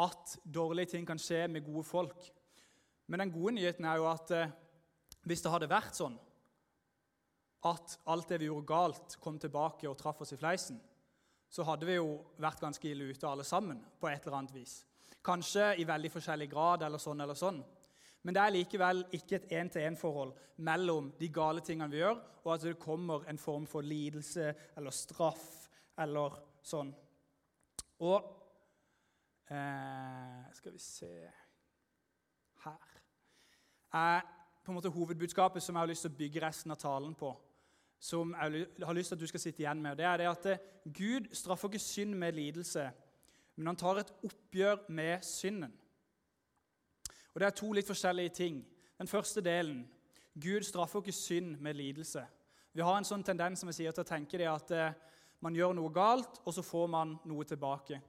at 0.02 0.38
dårlige 0.44 0.96
ting 0.96 1.06
kan 1.08 1.22
skje 1.22 1.46
med 1.52 1.66
gode 1.66 1.86
folk. 1.88 2.26
Men 3.08 3.22
den 3.22 3.34
gode 3.36 3.56
nyheten 3.60 3.86
er 3.86 4.02
jo 4.02 4.10
at 4.10 4.34
eh, 4.34 4.56
hvis 5.26 5.46
det 5.46 5.54
hadde 5.54 5.70
vært 5.72 5.98
sånn 5.98 6.18
at 7.66 7.96
alt 8.14 8.30
det 8.30 8.42
vi 8.42 8.50
gjorde 8.50 8.70
galt, 8.70 9.16
kom 9.22 9.40
tilbake 9.42 9.88
og 9.90 9.98
traff 9.98 10.20
oss 10.22 10.36
i 10.36 10.38
fleisen, 10.38 10.78
så 11.50 11.64
hadde 11.66 11.88
vi 11.88 11.96
jo 11.98 12.20
vært 12.42 12.62
ganske 12.62 12.90
ille 12.90 13.08
ute 13.10 13.30
alle 13.30 13.46
sammen 13.48 13.80
på 14.00 14.10
et 14.10 14.26
eller 14.26 14.42
annet 14.42 14.54
vis. 14.54 14.80
Kanskje 15.26 15.72
i 15.82 15.88
veldig 15.88 16.12
forskjellig 16.14 16.50
grad 16.52 16.84
eller 16.86 17.02
sånn 17.02 17.24
eller 17.26 17.38
sånn. 17.38 17.62
Men 18.26 18.34
det 18.34 18.42
er 18.42 18.54
likevel 18.56 19.04
ikke 19.14 19.38
et 19.38 19.52
én-til-én-forhold 19.54 20.32
mellom 20.66 21.12
de 21.20 21.28
gale 21.30 21.62
tingene 21.62 21.92
vi 21.92 22.00
gjør, 22.00 22.18
og 22.44 22.54
at 22.54 22.64
det 22.66 22.80
kommer 22.82 23.28
en 23.30 23.38
form 23.38 23.68
for 23.70 23.86
lidelse 23.86 24.48
eller 24.78 24.94
straff 24.96 25.44
eller 26.02 26.40
sånn. 26.66 26.90
Og 28.02 28.18
eh, 29.54 30.42
Skal 30.58 30.74
vi 30.74 30.82
se 30.82 31.12
Her 32.66 32.96
er 33.94 34.26
på 34.66 34.74
en 34.74 34.80
måte 34.80 34.90
hovedbudskapet 34.90 35.64
som 35.64 35.78
jeg 35.78 35.86
har 35.86 35.94
lyst 35.94 36.08
til 36.08 36.12
å 36.16 36.18
bygge 36.18 36.42
resten 36.42 36.74
av 36.74 36.82
talen 36.82 37.14
på. 37.16 37.30
Som 38.02 38.34
jeg 38.34 38.66
har 38.82 38.98
lyst 38.98 39.14
til 39.14 39.20
at 39.20 39.22
du 39.22 39.30
skal 39.30 39.44
sitte 39.44 39.62
igjen 39.62 39.82
med. 39.86 39.98
det 39.98 40.10
er 40.10 40.18
det 40.18 40.32
at 40.34 40.46
eh, 40.50 40.68
Gud 40.90 41.30
straffer 41.32 41.70
ikke 41.70 41.80
synd 41.80 42.18
med 42.18 42.34
lidelse, 42.34 42.90
men 43.56 43.68
han 43.70 43.78
tar 43.78 44.02
et 44.02 44.14
oppgjør 44.26 44.90
med 44.90 45.22
synden. 45.22 45.78
Og 47.36 47.42
Det 47.42 47.48
er 47.48 47.60
to 47.60 47.74
litt 47.76 47.88
forskjellige 47.88 48.30
ting. 48.30 48.62
Den 48.98 49.08
første 49.12 49.42
delen 49.44 49.84
Gud 50.40 50.64
straffer 50.64 51.00
ikke 51.04 51.12
synd 51.12 51.58
med 51.60 51.76
lidelse. 51.76 52.24
Vi 52.74 52.84
har 52.84 52.98
en 52.98 53.08
sånn 53.08 53.24
tendens 53.24 53.60
som 53.60 53.70
jeg 53.72 53.76
sier, 53.76 53.92
til 53.96 54.04
å 54.04 54.08
tenke 54.08 54.40
det 54.40 54.48
at 54.52 54.72
eh, 54.72 54.96
man 55.44 55.56
gjør 55.56 55.76
noe 55.76 55.92
galt, 55.96 56.40
og 56.44 56.56
så 56.56 56.64
får 56.64 56.88
man 56.92 57.14
noe 57.28 57.44
tilbake. 57.48 58.00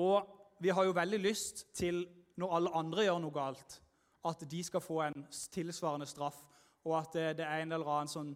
Og 0.00 0.28
vi 0.60 0.72
har 0.72 0.84
jo 0.84 0.96
veldig 0.96 1.20
lyst 1.20 1.66
til, 1.76 2.06
når 2.40 2.56
alle 2.56 2.72
andre 2.80 3.04
gjør 3.04 3.20
noe 3.20 3.36
galt, 3.36 3.78
at 4.24 4.44
de 4.48 4.60
skal 4.64 4.84
få 4.84 4.98
en 5.04 5.26
tilsvarende 5.52 6.08
straff, 6.08 6.40
og 6.84 6.98
at 6.98 7.16
det, 7.16 7.26
det 7.40 7.46
er 7.48 7.62
en 7.62 7.72
eller 7.76 7.88
annen 7.88 8.12
sånn 8.12 8.34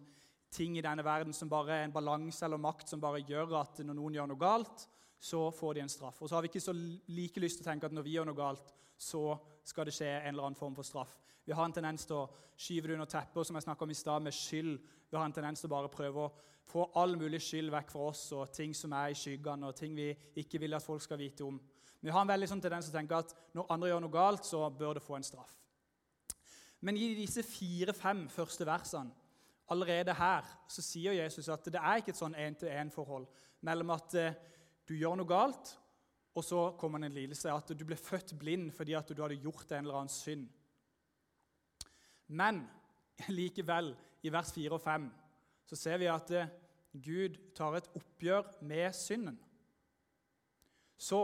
ting 0.53 0.79
i 0.79 0.85
denne 0.85 1.05
verden 1.05 1.33
som 1.37 1.49
bare 1.53 1.77
er 1.77 1.87
en 1.87 1.93
balanse 1.93 2.45
eller 2.45 2.61
makt 2.61 2.89
som 2.93 3.01
bare 3.01 3.25
gjør 3.29 3.59
at 3.61 3.81
når 3.85 3.97
noen 3.97 4.17
gjør 4.17 4.29
noe 4.31 4.41
galt, 4.41 4.85
så 5.21 5.49
får 5.53 5.77
de 5.77 5.85
en 5.85 5.93
straff. 5.93 6.21
Og 6.23 6.29
så 6.29 6.37
har 6.37 6.45
vi 6.45 6.53
ikke 6.53 6.65
så 6.65 6.73
like 6.77 7.41
lyst 7.43 7.61
til 7.61 7.67
å 7.67 7.71
tenke 7.71 7.89
at 7.89 7.97
når 7.97 8.07
vi 8.07 8.17
gjør 8.17 8.29
noe 8.31 8.39
galt, 8.39 8.73
så 8.97 9.35
skal 9.69 9.89
det 9.89 9.95
skje 9.97 10.09
en 10.09 10.33
eller 10.33 10.49
annen 10.49 10.59
form 10.59 10.77
for 10.77 10.87
straff. 10.87 11.15
Vi 11.45 11.55
har 11.57 11.65
en 11.65 11.73
tendens 11.73 12.05
til 12.09 12.19
å 12.19 12.29
skyve 12.59 12.89
det 12.89 12.97
under 12.99 13.09
teppet, 13.09 13.47
som 13.47 13.57
jeg 13.57 13.77
om 13.85 13.91
i 13.91 13.97
sted, 13.97 14.25
med 14.25 14.37
skyld. 14.37 14.75
Vi 15.09 15.17
har 15.17 15.25
en 15.25 15.33
tendens 15.33 15.63
til 15.63 15.71
å 15.71 15.75
bare 15.77 15.93
prøve 15.93 16.25
å 16.27 16.33
få 16.69 16.91
all 17.01 17.17
mulig 17.17 17.41
skyld 17.41 17.73
vekk 17.73 17.93
fra 17.95 18.09
oss 18.11 18.27
og 18.37 18.51
ting 18.53 18.75
som 18.77 18.93
er 18.93 19.13
i 19.13 19.17
skyggene, 19.17 19.69
og 19.71 19.77
ting 19.77 19.95
vi 19.97 20.11
ikke 20.43 20.61
vil 20.61 20.77
at 20.77 20.85
folk 20.85 21.05
skal 21.05 21.21
vite 21.21 21.47
om. 21.47 21.57
Vi 22.01 22.13
har 22.13 22.23
en 22.23 22.31
veldig 22.31 22.49
sånn 22.51 22.61
tendens 22.63 22.89
til 22.89 22.95
å 22.95 22.99
tenke 22.99 23.23
at 23.23 23.33
når 23.57 23.73
andre 23.75 23.89
gjør 23.93 24.05
noe 24.05 24.15
galt, 24.15 24.45
så 24.47 24.61
bør 24.71 24.99
det 24.99 25.05
få 25.07 25.17
en 25.17 25.27
straff. 25.27 25.55
Men 26.85 26.99
i 27.01 27.15
disse 27.19 27.43
fire-fem 27.43 28.27
første 28.31 28.67
versene 28.69 29.17
allerede 29.73 30.15
her 30.17 30.47
så 30.71 30.85
sier 30.85 31.17
Jesus 31.17 31.49
at 31.53 31.67
det 31.69 31.81
er 31.81 32.01
ikke 32.01 32.15
et 32.15 32.21
sånn 32.21 32.37
én-til-én-forhold 32.39 33.27
mellom 33.67 33.91
at 33.97 34.15
eh, 34.17 34.37
du 34.89 34.95
gjør 34.97 35.19
noe 35.19 35.29
galt, 35.29 35.75
og 36.39 36.45
så 36.47 36.61
kommer 36.79 37.03
en 37.03 37.15
lidelse. 37.15 37.51
At 37.51 37.73
du 37.75 37.85
ble 37.87 37.99
født 37.99 38.37
blind 38.39 38.71
fordi 38.75 38.95
at 38.99 39.11
du 39.11 39.23
hadde 39.23 39.41
gjort 39.43 39.73
en 39.73 39.85
eller 39.85 40.01
annen 40.01 40.13
synd. 40.13 40.47
Men 42.29 42.63
likevel, 43.39 43.95
i 44.23 44.31
vers 44.35 44.53
4 44.55 44.75
og 44.75 44.83
5, 44.83 45.11
så 45.69 45.77
ser 45.79 46.01
vi 46.01 46.09
at 46.11 46.31
eh, 46.35 46.51
Gud 46.93 47.37
tar 47.57 47.77
et 47.79 47.91
oppgjør 47.99 48.49
med 48.67 48.95
synden. 48.97 49.39
Så 50.99 51.21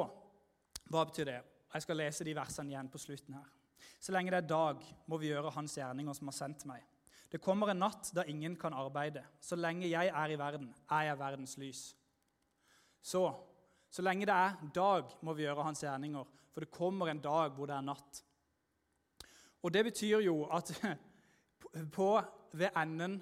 hva 0.91 1.03
betyr 1.09 1.29
det? 1.31 1.41
Jeg 1.75 1.83
skal 1.83 1.99
lese 1.99 2.27
de 2.27 2.37
versene 2.37 2.71
igjen 2.71 2.91
på 2.91 3.01
slutten 3.03 3.35
her. 3.35 3.49
Så 3.99 4.13
lenge 4.15 4.31
det 4.31 4.43
er 4.43 4.49
dag, 4.49 4.83
må 5.11 5.19
vi 5.19 5.33
gjøre 5.33 5.53
Hans 5.57 5.75
gjerninger 5.79 6.15
som 6.15 6.31
har 6.31 6.37
sendt 6.37 6.67
meg. 6.71 6.85
Det 7.33 7.41
kommer 7.43 7.73
en 7.73 7.81
natt 7.83 8.13
da 8.15 8.23
ingen 8.31 8.55
kan 8.61 8.77
arbeide. 8.77 9.25
Så 9.43 9.57
lenge 9.59 9.89
jeg 9.91 10.13
er 10.13 10.31
i 10.31 10.39
verden, 10.39 10.69
er 10.93 11.09
jeg 11.09 11.19
verdens 11.19 11.57
lys. 11.59 11.83
Så 13.03 13.25
så 13.95 14.03
lenge 14.03 14.27
det 14.27 14.35
er 14.35 14.57
dag, 14.75 15.11
må 15.23 15.37
vi 15.39 15.45
gjøre 15.45 15.63
hans 15.69 15.85
gjerninger, 15.85 16.31
for 16.51 16.65
det 16.65 16.75
kommer 16.75 17.11
en 17.11 17.23
dag 17.23 17.53
hvor 17.55 17.69
det 17.71 17.77
er 17.77 17.85
natt. 17.87 18.25
Og 19.63 19.73
Det 19.73 19.85
betyr 19.87 20.25
jo 20.25 20.45
at 20.51 20.73
på, 21.97 22.09
ved 22.53 22.75
enden, 22.77 23.21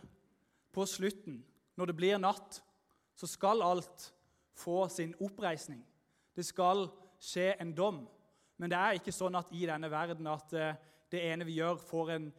på 0.72 0.86
slutten, 0.88 1.42
når 1.76 1.90
det 1.90 1.96
blir 1.96 2.18
natt, 2.18 2.62
så 3.16 3.28
skal 3.28 3.62
alt 3.62 4.06
få 4.56 4.88
sin 4.88 5.12
oppreisning. 5.20 5.82
Det 6.32 6.44
skal 6.46 6.86
skje 7.20 7.52
en 7.60 7.74
dom. 7.76 8.06
Men 8.56 8.72
det 8.72 8.78
er 8.78 8.96
ikke 8.96 9.12
sånn 9.12 9.36
at 9.36 9.52
i 9.52 9.66
denne 9.68 9.90
verden 9.92 10.28
at 10.32 10.54
eh, 10.56 10.78
det 11.12 11.20
ene 11.28 11.44
vi 11.44 11.58
gjør, 11.58 11.76
får 11.84 12.14
en 12.16 12.30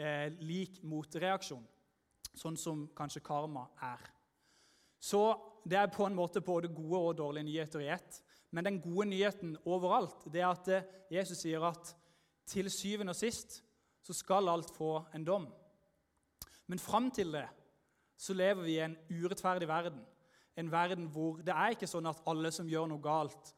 eh, 0.00 0.32
lik 0.40 0.80
motreaksjon. 0.82 1.64
Sånn 2.36 2.56
som 2.56 2.86
kanskje 2.96 3.24
karma 3.24 3.66
er. 3.84 4.00
Så 4.96 5.22
det 5.66 5.78
er 5.78 5.90
på 5.90 6.06
en 6.06 6.14
måte 6.14 6.40
både 6.40 6.70
gode 6.70 6.98
og 6.98 7.18
dårlige 7.18 7.48
nyheter 7.48 7.82
i 7.82 7.90
ett. 7.90 8.20
Men 8.54 8.64
den 8.64 8.80
gode 8.80 9.08
nyheten 9.10 9.56
overalt 9.66 10.28
det 10.32 10.40
er 10.40 10.50
at 10.50 10.68
eh, 10.70 10.90
Jesus 11.18 11.42
sier 11.42 11.64
at 11.66 11.90
til 12.46 12.70
syvende 12.70 13.10
og 13.10 13.18
sist 13.18 13.60
så 14.06 14.14
skal 14.14 14.48
alt 14.48 14.70
få 14.70 15.00
en 15.14 15.24
dom. 15.26 15.48
Men 16.66 16.78
fram 16.78 17.10
til 17.10 17.32
det 17.34 17.46
så 18.16 18.34
lever 18.34 18.62
vi 18.62 18.76
i 18.76 18.84
en 18.84 18.96
urettferdig 19.10 19.68
verden. 19.68 19.98
En 20.56 20.70
verden 20.72 21.10
hvor 21.12 21.42
det 21.44 21.52
er 21.52 21.74
ikke 21.74 21.90
sånn 21.90 22.06
at 22.08 22.22
alle 22.30 22.52
som 22.54 22.68
gjør 22.70 22.86
noe 22.88 23.02
galt 23.02 23.52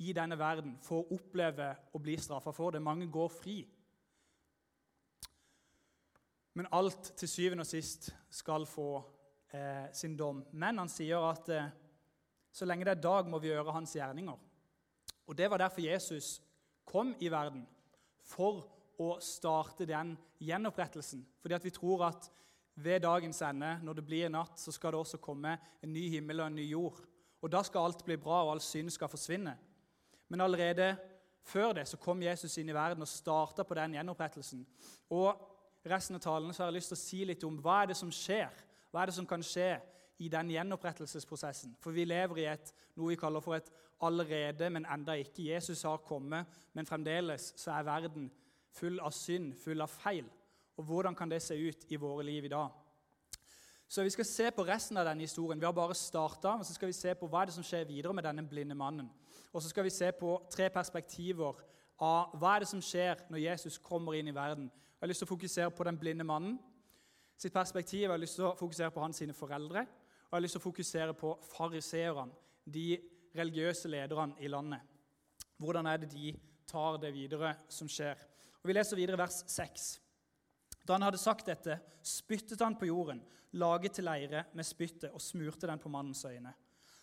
i 0.00 0.12
denne 0.16 0.38
verden, 0.38 0.78
får 0.80 1.10
oppleve 1.12 1.72
å 1.92 2.00
bli 2.00 2.14
straffa 2.16 2.52
for 2.56 2.72
det. 2.72 2.80
Mange 2.80 3.08
går 3.12 3.28
fri. 3.34 3.56
Men 6.56 6.70
alt 6.72 7.12
til 7.20 7.28
syvende 7.28 7.66
og 7.66 7.68
sist 7.68 8.08
skal 8.32 8.64
få 8.68 9.02
eh, 9.52 9.92
sin 9.92 10.16
dom. 10.16 10.44
Men 10.52 10.78
han 10.78 10.88
sier 10.88 11.22
at 11.30 11.48
eh, 11.54 11.70
så 12.52 12.66
lenge 12.66 12.86
det 12.86 12.96
er 12.96 13.02
dag, 13.02 13.28
må 13.30 13.38
vi 13.38 13.52
gjøre 13.52 13.74
hans 13.74 13.94
gjerninger. 13.96 14.38
Og 15.26 15.36
Det 15.36 15.50
var 15.50 15.62
derfor 15.62 15.80
Jesus 15.80 16.40
kom 16.84 17.14
i 17.20 17.28
verden, 17.30 17.66
for 18.26 18.64
å 19.00 19.14
starte 19.22 19.86
den 19.86 20.16
gjenopprettelsen. 20.42 21.22
Fordi 21.40 21.54
at 21.54 21.64
vi 21.64 21.72
tror 21.74 22.04
at 22.08 22.30
ved 22.74 23.02
dagens 23.04 23.42
ende, 23.42 23.78
når 23.82 23.98
det 23.98 24.06
blir 24.06 24.32
natt, 24.32 24.58
så 24.58 24.72
skal 24.72 24.92
det 24.92 25.00
også 25.00 25.20
komme 25.22 25.56
en 25.82 25.92
ny 25.92 26.08
himmel 26.10 26.40
og 26.40 26.50
en 26.50 26.58
ny 26.58 26.66
jord. 26.70 26.98
Og 27.40 27.50
Da 27.52 27.62
skal 27.62 27.88
alt 27.88 28.04
bli 28.04 28.16
bra, 28.16 28.42
og 28.44 28.52
all 28.52 28.60
synd 28.60 28.90
skal 28.90 29.08
forsvinne. 29.08 29.56
Men 30.28 30.40
allerede 30.40 30.96
før 31.42 31.72
det 31.72 31.88
så 31.88 31.96
kom 31.96 32.22
Jesus 32.22 32.58
inn 32.58 32.68
i 32.68 32.76
verden 32.76 33.02
og 33.02 33.08
starta 33.08 33.64
på 33.64 33.74
den 33.74 33.96
gjenopprettelsen. 33.96 34.66
Og 35.10 35.40
resten 35.86 36.18
av 36.18 36.24
talen 36.24 36.52
så 36.52 36.62
har 36.62 36.70
jeg 36.70 36.78
lyst 36.78 36.92
til 36.92 36.98
å 36.98 37.04
si 37.04 37.22
litt 37.24 37.46
om 37.48 37.56
hva 37.62 37.82
er 37.82 37.90
det 37.90 37.96
som 37.98 38.12
skjer. 38.12 38.50
Hva 38.90 39.02
er 39.02 39.10
det 39.10 39.16
som 39.16 39.26
kan 39.26 39.42
skje 39.46 39.76
i 40.18 40.28
den 40.28 40.50
gjenopprettelsesprosessen? 40.50 41.76
For 41.80 41.94
vi 41.94 42.04
lever 42.04 42.42
i 42.42 42.48
et, 42.50 42.72
noe 42.98 43.12
vi 43.12 43.20
kaller 43.20 43.44
for 43.44 43.56
et 43.56 43.70
allerede, 44.02 44.70
men 44.70 44.86
enda 44.86 45.14
ikke. 45.20 45.48
Jesus 45.52 45.82
har 45.82 46.02
kommet, 46.04 46.46
men 46.72 46.86
fremdeles 46.86 47.52
så 47.56 47.74
er 47.76 47.88
verden 47.88 48.30
full 48.74 49.00
av 49.00 49.14
synd, 49.14 49.54
full 49.58 49.80
av 49.80 49.90
feil. 49.92 50.28
Og 50.76 50.84
hvordan 50.84 51.14
kan 51.14 51.30
det 51.30 51.42
se 51.42 51.54
ut 51.54 51.84
i 51.88 51.98
våre 52.00 52.24
liv 52.24 52.44
i 52.44 52.52
dag? 52.52 52.68
Så 53.88 54.02
Vi 54.02 54.10
skal 54.10 54.24
se 54.24 54.50
på 54.50 54.62
resten 54.62 54.96
av 54.96 55.04
denne 55.04 55.20
historien. 55.20 55.60
Vi 55.60 55.66
har 55.66 55.72
bare 55.72 55.94
starta, 55.94 56.58
så 56.62 56.74
skal 56.74 56.86
vi 56.86 56.92
se 56.92 57.14
på 57.14 57.26
hva 57.26 57.42
er 57.42 57.46
det 57.46 57.54
som 57.54 57.64
skjer 57.64 57.84
videre 57.84 58.14
med 58.14 58.22
denne 58.22 58.48
blinde 58.48 58.74
mannen. 58.74 59.10
Og 59.52 59.62
så 59.62 59.68
skal 59.68 59.84
vi 59.84 59.90
se 59.90 60.12
på 60.12 60.46
tre 60.50 60.70
perspektiver 60.70 61.58
av 61.98 62.36
hva 62.38 62.54
er 62.54 62.62
det 62.62 62.68
som 62.70 62.82
skjer 62.82 63.24
når 63.28 63.42
Jesus 63.42 63.78
kommer 63.78 64.14
inn 64.14 64.28
i 64.28 64.34
verden. 64.34 64.70
Jeg 64.70 65.02
har 65.02 65.10
lyst 65.10 65.24
til 65.24 65.26
å 65.26 65.34
fokusere 65.34 65.70
på 65.74 65.84
den 65.84 65.98
blinde 65.98 66.24
mannen 66.24 66.58
sitt 67.40 67.54
perspektiv. 67.54 68.04
Jeg 68.04 68.12
har 68.12 68.20
lyst 68.20 68.36
til 68.38 68.48
å 68.48 68.56
fokusere 68.58 68.92
på 68.94 69.02
hans 69.04 69.22
foreldre. 69.36 69.80
Og 69.80 70.34
jeg 70.34 70.36
har 70.36 70.44
lyst 70.44 70.56
til 70.58 70.62
å 70.62 70.68
fokusere 70.68 71.14
på 71.18 71.32
fariseerne, 71.50 72.36
de 72.64 73.00
religiøse 73.34 73.88
lederne 73.88 74.36
i 74.38 74.48
landet. 74.48 74.80
Hvordan 75.58 75.86
er 75.86 75.98
det 75.98 76.10
de 76.12 76.34
tar 76.68 76.98
det 77.00 77.12
videre 77.14 77.56
som 77.68 77.88
skjer? 77.88 78.16
Og 78.60 78.68
Vi 78.68 78.76
leser 78.76 78.96
videre 78.96 79.18
vers 79.18 79.42
6. 79.46 80.00
Da 80.86 80.94
han 80.94 81.02
hadde 81.02 81.18
sagt 81.18 81.46
dette, 81.46 81.78
spyttet 82.02 82.60
han 82.60 82.76
på 82.76 82.88
jorden, 82.88 83.22
laget 83.52 83.98
til 83.98 84.04
leire 84.04 84.44
med 84.54 84.66
spyttet 84.66 85.10
og 85.12 85.20
smurte 85.20 85.66
den 85.66 85.78
på 85.78 85.88
mannens 85.88 86.24
øyne. 86.24 86.52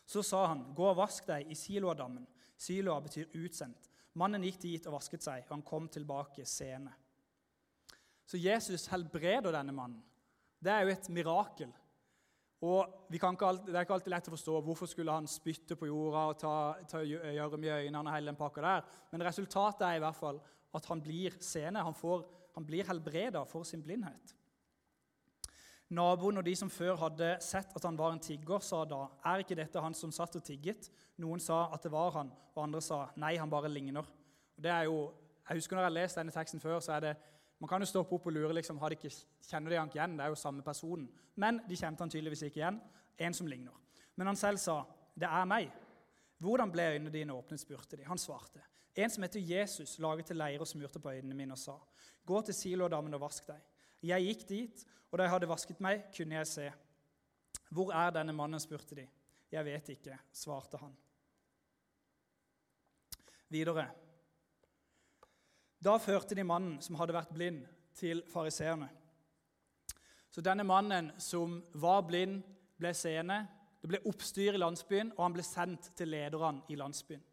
Så 0.05 0.23
sa 0.23 0.45
han, 0.47 0.73
'Gå 0.73 0.89
og 0.89 0.97
vask 0.97 1.27
deg 1.27 1.51
i 1.51 1.55
Siloadammen.' 1.55 2.27
Siloa 2.57 3.01
betyr 3.01 3.27
utsendt. 3.33 3.89
Mannen 4.13 4.43
gikk 4.43 4.61
dit 4.61 4.87
og 4.87 4.93
vasket 4.93 5.21
seg, 5.21 5.43
og 5.43 5.49
han 5.49 5.61
kom 5.61 5.89
tilbake 5.89 6.45
seende. 6.45 6.93
Så 8.25 8.37
Jesus 8.37 8.87
helbreder 8.87 9.51
denne 9.51 9.71
mannen. 9.71 10.03
Det 10.67 10.73
er 10.73 10.83
jo 10.83 10.91
et 10.91 11.09
mirakel. 11.15 11.69
Og 12.67 12.81
alltid, 12.83 13.67
Det 13.67 13.75
er 13.75 13.85
ikke 13.85 13.93
alltid 13.93 14.11
lett 14.11 14.27
å 14.27 14.33
forstå 14.33 14.61
hvorfor 14.65 14.89
skulle 14.89 15.13
han 15.13 15.27
spytte 15.29 15.77
på 15.79 15.87
jorda 15.87 16.23
og 16.31 16.39
ta, 16.41 16.55
ta 16.89 17.03
gjørme 17.05 17.67
i 17.69 17.75
øynene 17.85 18.01
og 18.01 18.15
hele 18.15 18.31
den 18.33 18.39
pakka 18.39 18.61
der. 18.65 18.81
Men 19.11 19.23
resultatet 19.23 19.85
er 19.87 19.95
i 19.95 20.01
hvert 20.03 20.17
fall 20.17 20.41
at 20.75 20.89
han 20.89 21.01
blir 21.01 21.37
seende. 21.39 21.85
Han, 21.85 21.95
han 22.55 22.65
blir 22.67 22.89
helbreda 22.89 23.45
for 23.47 23.63
sin 23.63 23.85
blindhet. 23.85 24.33
Naboen 25.87 26.41
og 26.41 26.43
de 26.43 26.55
som 26.59 26.69
før 26.73 26.97
hadde 26.99 27.37
sett 27.39 27.71
at 27.77 27.85
han 27.87 27.95
var 27.95 28.11
en 28.11 28.19
tigger, 28.19 28.59
sa 28.59 28.83
da, 28.83 29.07
'Er 29.23 29.39
ikke 29.39 29.55
dette 29.55 29.79
han 29.79 29.93
som 29.93 30.11
satt 30.11 30.35
og 30.35 30.43
tigget?' 30.43 30.89
Noen 31.17 31.39
sa 31.39 31.69
at 31.73 31.83
det 31.83 31.91
var 31.91 32.11
han, 32.11 32.31
og 32.55 32.63
andre 32.63 32.81
sa, 32.81 33.07
'Nei, 33.15 33.37
han 33.37 33.49
bare 33.49 33.69
ligner'. 33.69 34.03
Og 34.57 34.63
det 34.63 34.71
er 34.71 34.83
jo, 34.83 35.13
jeg 35.49 35.57
husker 35.57 35.75
når 35.75 35.83
jeg 35.83 35.91
har 35.91 36.01
lest 36.01 36.17
denne 36.17 36.31
teksten 36.31 36.59
før, 36.59 36.79
så 36.79 36.91
er 36.91 36.99
det 36.99 37.17
man 37.59 37.69
kan 37.69 37.81
jo 37.81 37.89
stoppe 37.89 38.15
opp 38.15 38.27
og 38.29 38.35
lure 38.35 38.53
liksom, 38.53 38.77
har 38.77 38.93
de 38.93 38.99
ikke, 38.99 39.13
kjenner 39.49 39.73
de 39.73 39.79
han 39.79 39.89
ikke 39.89 39.97
igjen. 39.97 40.17
Det 40.17 40.25
er 40.25 40.33
jo 40.33 40.37
samme 40.37 40.63
personen. 40.65 41.07
Men 41.41 41.61
de 41.65 41.77
kjente 41.77 42.03
han 42.03 42.11
tydeligvis 42.13 42.45
ikke 42.45 42.61
igjen. 42.61 42.79
En 43.17 43.33
som 43.33 43.49
ligner. 43.49 43.73
Men 44.15 44.27
han 44.27 44.35
selv 44.35 44.57
sa, 44.57 44.83
'Det 45.17 45.25
er 45.25 45.45
meg'. 45.45 45.71
'Hvordan 46.39 46.71
ble 46.71 46.81
øynene 46.93 47.09
dine 47.09 47.33
åpnet?' 47.33 47.59
spurte 47.59 47.97
de. 47.97 48.03
Han 48.05 48.17
svarte. 48.17 48.61
En 48.95 49.09
som 49.09 49.23
heter 49.23 49.39
Jesus, 49.39 49.99
laget 49.99 50.25
til 50.25 50.35
leire 50.35 50.59
og 50.59 50.67
smurte 50.67 50.99
på 50.99 51.09
øynene 51.09 51.35
mine 51.35 51.53
og 51.53 51.57
sa, 51.57 51.77
'Gå 52.25 52.41
til 52.41 52.53
Silodammen 52.53 53.13
og 53.13 53.21
vask 53.21 53.47
deg.' 53.47 53.61
Jeg 54.03 54.21
gikk 54.21 54.49
dit, 54.49 54.85
og 55.11 55.17
da 55.17 55.23
jeg 55.23 55.31
hadde 55.31 55.49
vasket 55.49 55.79
meg, 55.81 56.03
kunne 56.17 56.35
jeg 56.35 56.47
se. 56.47 56.71
'Hvor 57.71 57.91
er 57.91 58.09
denne 58.09 58.33
mannen?' 58.33 58.59
spurte 58.59 58.95
de. 58.95 59.07
'Jeg 59.51 59.65
vet 59.65 59.89
ikke', 59.89 60.19
svarte 60.31 60.77
han. 60.77 60.97
Videre. 63.49 63.91
Da 65.83 65.97
førte 66.01 66.35
de 66.35 66.43
mannen 66.43 66.79
som 66.81 66.97
hadde 66.99 67.15
vært 67.15 67.33
blind, 67.33 67.65
til 67.97 68.21
fariseerne. 68.29 68.91
Så 70.29 70.43
denne 70.45 70.61
mannen 70.67 71.07
som 71.17 71.55
var 71.73 72.03
blind, 72.05 72.43
ble 72.77 72.91
seende. 72.93 73.39
Det 73.81 73.89
ble 73.89 74.03
oppstyr 74.05 74.53
i 74.53 74.61
landsbyen, 74.61 75.15
og 75.15 75.23
han 75.23 75.33
ble 75.33 75.45
sendt 75.45 75.89
til 75.97 76.11
lederne 76.13 76.61
i 76.69 76.77
landsbyen. 76.77 77.23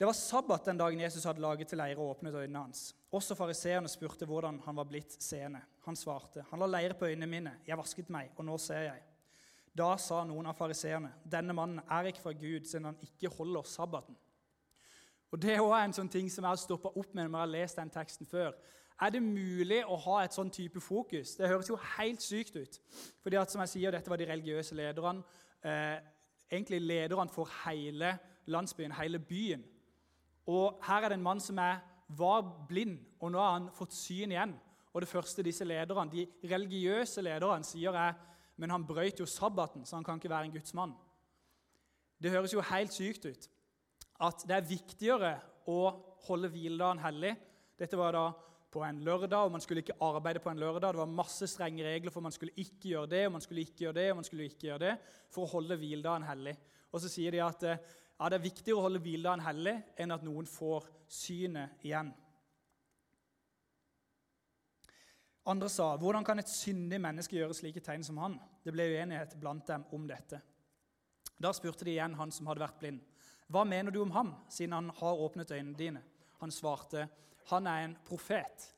Det 0.00 0.08
var 0.08 0.16
sabbat 0.16 0.64
den 0.66 0.80
dagen 0.80 1.00
Jesus 1.00 1.24
hadde 1.28 1.44
laget 1.44 1.68
til 1.70 1.78
leire 1.78 2.00
og 2.00 2.16
åpnet 2.16 2.34
øynene 2.34 2.64
hans. 2.64 2.94
Også 3.14 3.36
fariseerne 3.38 3.88
spurte 3.88 4.26
hvordan 4.26 4.58
han 4.64 4.76
var 4.76 4.88
blitt 4.88 5.14
seende. 5.22 5.60
Han 5.84 5.96
svarte, 5.96 6.44
'Han 6.50 6.58
la 6.60 6.66
leire 6.66 6.94
på 6.94 7.06
øynene 7.06 7.26
mine. 7.26 7.52
Jeg 7.66 7.78
vasket 7.78 8.10
meg, 8.10 8.30
og 8.36 8.44
nå 8.44 8.58
ser 8.58 8.80
jeg.' 8.80 9.02
Da 9.76 9.96
sa 9.96 10.24
noen 10.24 10.46
av 10.46 10.56
fariseerne, 10.56 11.12
'Denne 11.24 11.52
mannen 11.52 11.80
er 11.90 12.04
ikke 12.04 12.20
fra 12.20 12.32
Gud, 12.32 12.64
siden 12.64 12.84
han 12.84 12.98
ikke 13.02 13.28
holder 13.28 13.62
sabbaten.' 13.62 14.16
Og 15.34 15.42
Det 15.42 15.50
er 15.50 15.60
også 15.60 15.78
en 15.82 15.92
sånn 15.96 16.08
ting 16.14 16.28
som 16.30 16.44
jeg 16.44 16.54
har 16.54 16.58
stoppa 16.62 16.92
opp 16.94 17.08
med 17.10 17.24
når 17.24 17.32
jeg 17.32 17.42
har 17.42 17.48
lest 17.50 17.78
den 17.80 17.88
teksten 17.90 18.26
før. 18.30 18.52
Er 19.02 19.10
det 19.10 19.20
mulig 19.24 19.80
å 19.82 19.96
ha 20.04 20.20
et 20.22 20.36
sånn 20.36 20.50
type 20.54 20.78
fokus? 20.78 21.32
Det 21.34 21.48
høres 21.50 21.66
jo 21.66 21.78
helt 21.96 22.22
sykt 22.22 22.54
ut. 22.54 22.76
Fordi 23.18 23.40
at, 23.40 23.50
som 23.50 23.64
jeg 23.64 23.72
sier, 23.72 23.90
Dette 23.90 24.12
var 24.12 24.20
de 24.20 24.28
religiøse 24.28 24.76
lederne. 24.78 25.24
Eh, 25.66 25.96
egentlig 26.54 26.78
lederne 26.84 27.34
for 27.34 27.50
hele 27.64 28.12
landsbyen, 28.46 28.94
hele 28.94 29.18
byen. 29.18 29.64
Og 30.46 30.78
Her 30.86 31.02
er 31.02 31.10
det 31.10 31.18
en 31.18 31.26
mann 31.26 31.42
som 31.42 31.58
er, 31.58 31.82
var 32.14 32.44
blind, 32.68 33.00
og 33.18 33.32
nå 33.34 33.42
har 33.42 33.56
han 33.56 33.66
fått 33.74 33.96
syn 33.98 34.36
igjen. 34.36 34.54
Og 34.92 35.02
Det 35.02 35.10
første 35.10 35.42
disse 35.42 35.66
lederne, 35.66 36.12
de 36.12 36.28
religiøse 36.46 37.26
lederne 37.26 37.66
sier, 37.66 37.90
er 37.90 38.14
men 38.56 38.70
han 38.70 38.86
brøt 38.86 39.18
jo 39.18 39.26
sabbaten, 39.26 39.82
så 39.82 39.96
han 39.96 40.06
kan 40.06 40.22
ikke 40.22 40.30
være 40.30 40.46
en 40.46 40.54
gudsmann. 40.54 40.94
Det 42.22 42.30
høres 42.30 42.54
jo 42.54 42.62
helt 42.62 42.94
sykt 42.94 43.26
ut 43.26 43.50
at 44.22 44.44
det 44.46 44.56
er 44.56 44.68
viktigere 44.68 45.32
å 45.70 45.80
holde 46.28 46.50
hviledagen 46.52 47.02
hellig. 47.02 47.34
Dette 47.78 47.98
var 47.98 48.14
da 48.14 48.28
på 48.74 48.82
en 48.82 49.00
lørdag, 49.06 49.46
og 49.46 49.52
man 49.54 49.62
skulle 49.62 49.84
ikke 49.84 49.98
arbeide 50.02 50.42
på 50.42 50.50
en 50.50 50.58
lørdag. 50.58 50.94
Det 50.94 51.02
var 51.02 51.10
masse 51.10 51.46
strenge 51.50 51.84
regler 51.86 52.14
for 52.14 52.24
man 52.24 52.34
skulle 52.34 52.56
ikke 52.58 52.94
gjøre 52.94 53.10
det 53.12 53.20
og 53.26 53.36
man 53.36 53.44
skulle 53.44 53.62
ikke 53.62 53.86
gjøre 53.86 53.98
det, 54.00 54.08
og 54.10 54.18
man 54.18 54.26
skulle 54.26 54.48
ikke 54.48 54.66
gjøre 54.68 54.82
det, 54.82 54.94
for 55.34 55.46
å 55.46 55.52
holde 55.52 55.78
hviledagen 55.78 56.26
hellig. 56.26 56.56
Og 56.90 57.02
så 57.02 57.10
sier 57.10 57.34
de 57.34 57.42
at 57.42 57.62
eh, 57.70 57.86
ja, 58.18 58.28
det 58.30 58.38
er 58.38 58.46
viktigere 58.46 58.80
å 58.80 58.84
holde 58.86 59.02
hviledagen 59.02 59.44
hellig 59.46 59.74
enn 60.00 60.14
at 60.14 60.26
noen 60.26 60.50
får 60.50 60.86
synet 61.10 61.86
igjen. 61.86 62.12
Andre 65.46 65.68
sa, 65.68 65.96
'Hvordan 65.96 66.24
kan 66.24 66.38
et 66.38 66.48
syndig 66.48 67.00
menneske 67.00 67.36
gjøre 67.36 67.54
slike 67.54 67.80
tegn 67.84 68.04
som 68.04 68.16
han?' 68.16 68.40
Det 68.64 68.72
ble 68.72 68.86
uenighet 68.96 69.36
blant 69.38 69.66
dem 69.66 69.84
om 69.92 70.06
dette. 70.08 70.40
Da 71.36 71.52
spurte 71.52 71.84
de 71.84 71.90
igjen 71.90 72.14
han 72.16 72.30
som 72.32 72.46
hadde 72.46 72.64
vært 72.64 72.78
blind. 72.80 73.00
Hva 73.52 73.64
mener 73.68 73.92
du 73.92 74.00
om 74.02 74.14
ham, 74.14 74.32
siden 74.48 74.72
han 74.72 74.90
har 74.98 75.20
åpnet 75.26 75.52
øynene 75.52 75.78
dine? 75.78 76.02
Han 76.40 76.50
svarte, 76.50 77.08
han 77.50 77.66
er 77.66 77.84
en 77.84 77.96
profet. 78.06 78.70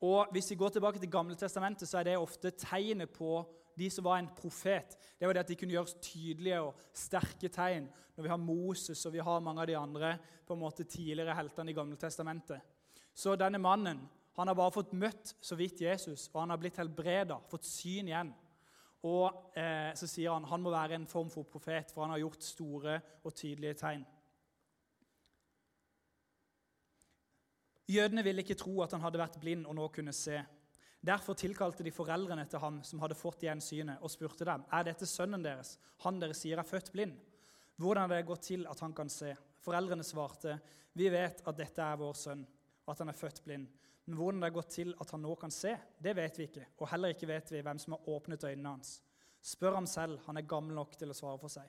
Og 0.00 0.26
Hvis 0.32 0.50
vi 0.50 0.56
går 0.56 0.68
tilbake 0.68 0.98
til 0.98 1.10
Gamle 1.10 1.36
testamentet, 1.36 1.88
så 1.88 1.98
er 1.98 2.02
det 2.04 2.18
ofte 2.18 2.50
tegnet 2.50 3.10
på 3.10 3.44
de 3.78 3.90
som 3.90 4.04
var 4.04 4.18
en 4.18 4.28
profet. 4.36 4.96
Det 5.20 5.26
var 5.26 5.34
det 5.34 5.44
at 5.44 5.48
de 5.48 5.56
kunne 5.56 5.72
gjøre 5.72 6.00
tydelige 6.02 6.60
og 6.60 6.74
sterke 6.94 7.48
tegn. 7.48 7.88
Når 8.16 8.22
vi 8.22 8.28
har 8.28 8.40
Moses 8.40 9.06
og 9.06 9.12
vi 9.12 9.24
har 9.24 9.40
mange 9.40 9.60
av 9.60 9.66
de 9.66 9.76
andre 9.76 10.18
på 10.46 10.54
en 10.54 10.60
måte 10.60 10.84
tidligere 10.84 11.34
heltene 11.36 11.70
i 11.70 11.76
Gamle 11.76 11.96
testamentet. 11.96 12.60
Så 13.14 13.36
denne 13.36 13.58
mannen 13.58 14.00
han 14.36 14.48
har 14.48 14.56
bare 14.56 14.72
fått 14.72 14.92
møtt 14.92 15.32
så 15.40 15.56
vidt 15.56 15.80
Jesus, 15.80 16.28
og 16.34 16.42
han 16.42 16.52
har 16.52 16.60
blitt 16.60 16.76
helbreda, 16.76 17.38
fått 17.48 17.64
syn 17.64 18.10
igjen. 18.10 18.34
Og 19.04 19.56
eh, 19.58 19.92
så 19.98 20.08
sier 20.08 20.32
han 20.32 20.46
han 20.48 20.62
må 20.64 20.72
være 20.72 20.96
en 20.96 21.06
form 21.06 21.28
for 21.30 21.44
profet, 21.44 21.92
for 21.92 22.06
han 22.06 22.14
har 22.14 22.22
gjort 22.24 22.42
store 22.42 23.00
og 23.22 23.34
tydelige 23.34 23.74
tegn. 23.82 24.06
Jødene 27.86 28.24
ville 28.26 28.42
ikke 28.42 28.58
tro 28.58 28.80
at 28.82 28.96
han 28.96 29.04
hadde 29.04 29.20
vært 29.20 29.38
blind 29.38 29.66
og 29.68 29.76
nå 29.78 29.86
kunne 29.94 30.14
se. 30.16 30.40
Derfor 31.06 31.36
tilkalte 31.38 31.84
de 31.86 31.92
foreldrene 31.94 32.48
til 32.50 32.58
ham 32.58 32.80
som 32.82 32.98
hadde 32.98 33.18
fått 33.18 33.44
igjen 33.44 33.62
synet, 33.62 34.00
og 34.02 34.10
spurte 34.10 34.48
dem, 34.48 34.64
er 34.74 34.88
dette 34.88 35.06
sønnen 35.06 35.44
deres, 35.44 35.76
han 36.02 36.18
dere 36.18 36.34
sier 36.34 36.58
er 36.58 36.66
født 36.66 36.90
blind? 36.94 37.14
Hvordan 37.76 38.08
har 38.08 38.16
det 38.16 38.26
gått 38.26 38.48
til 38.48 38.66
at 38.66 38.80
han 38.82 38.94
kan 38.96 39.10
se? 39.12 39.34
Foreldrene 39.62 40.02
svarte, 40.06 40.56
vi 40.96 41.10
vet 41.12 41.44
at 41.46 41.58
dette 41.58 41.84
er 41.84 42.00
vår 42.00 42.16
sønn, 42.18 42.42
at 42.88 43.02
han 43.02 43.12
er 43.12 43.18
født 43.18 43.42
blind. 43.44 43.68
Men 44.06 44.18
hvordan 44.18 44.40
det 44.40 44.48
har 44.48 44.54
gått 44.54 44.74
til 44.76 44.92
at 45.02 45.10
han 45.10 45.22
nå 45.22 45.32
kan 45.38 45.50
se, 45.50 45.72
det 46.02 46.14
vet 46.14 46.38
vi 46.38 46.46
ikke, 46.46 46.66
og 46.78 46.90
heller 46.92 47.14
ikke 47.14 47.28
vet 47.30 47.50
vi 47.50 47.62
hvem 47.66 47.78
som 47.82 47.96
har 47.96 48.10
åpnet 48.14 48.44
øynene 48.46 48.76
hans. 48.76 49.00
Spør 49.42 49.74
ham 49.78 49.86
selv, 49.90 50.20
han 50.26 50.38
er 50.38 50.46
gammel 50.46 50.78
nok 50.78 50.94
til 50.98 51.10
å 51.10 51.16
svare 51.16 51.40
for 51.42 51.50
seg. 51.50 51.66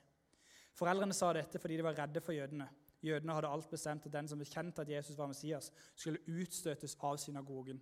Foreldrene 0.78 1.16
sa 1.18 1.32
dette 1.34 1.60
fordi 1.62 1.80
de 1.80 1.86
var 1.86 1.98
redde 1.98 2.22
for 2.22 2.38
jødene. 2.38 2.68
Jødene 3.02 3.34
hadde 3.38 3.50
alt 3.50 3.70
bestemt 3.70 4.06
at 4.06 4.14
den 4.14 4.30
som 4.30 4.42
bekjente 4.42 4.82
at 4.84 4.90
Jesus 4.90 5.18
var 5.18 5.30
Messias, 5.30 5.72
skulle 5.96 6.22
utstøtes 6.28 6.98
av 7.06 7.18
synagogen. 7.22 7.82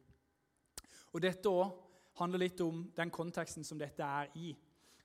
Og 1.16 1.22
Dette 1.24 1.52
også 1.52 2.20
handler 2.20 2.44
litt 2.46 2.62
om 2.64 2.86
den 2.96 3.12
konteksten 3.12 3.64
som 3.68 3.80
dette 3.80 4.04
er 4.04 4.32
i. 4.40 4.54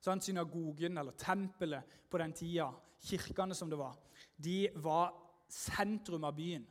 Sånn, 0.01 0.23
synagogen, 0.23 0.99
eller 0.99 1.17
tempelet 1.19 1.99
på 2.11 2.19
den 2.23 2.33
tida, 2.35 2.71
kirkene 3.03 3.55
som 3.57 3.71
det 3.71 3.79
var, 3.79 3.99
de 4.37 4.71
var 4.83 5.13
sentrum 5.51 6.25
av 6.25 6.37
byen. 6.37 6.67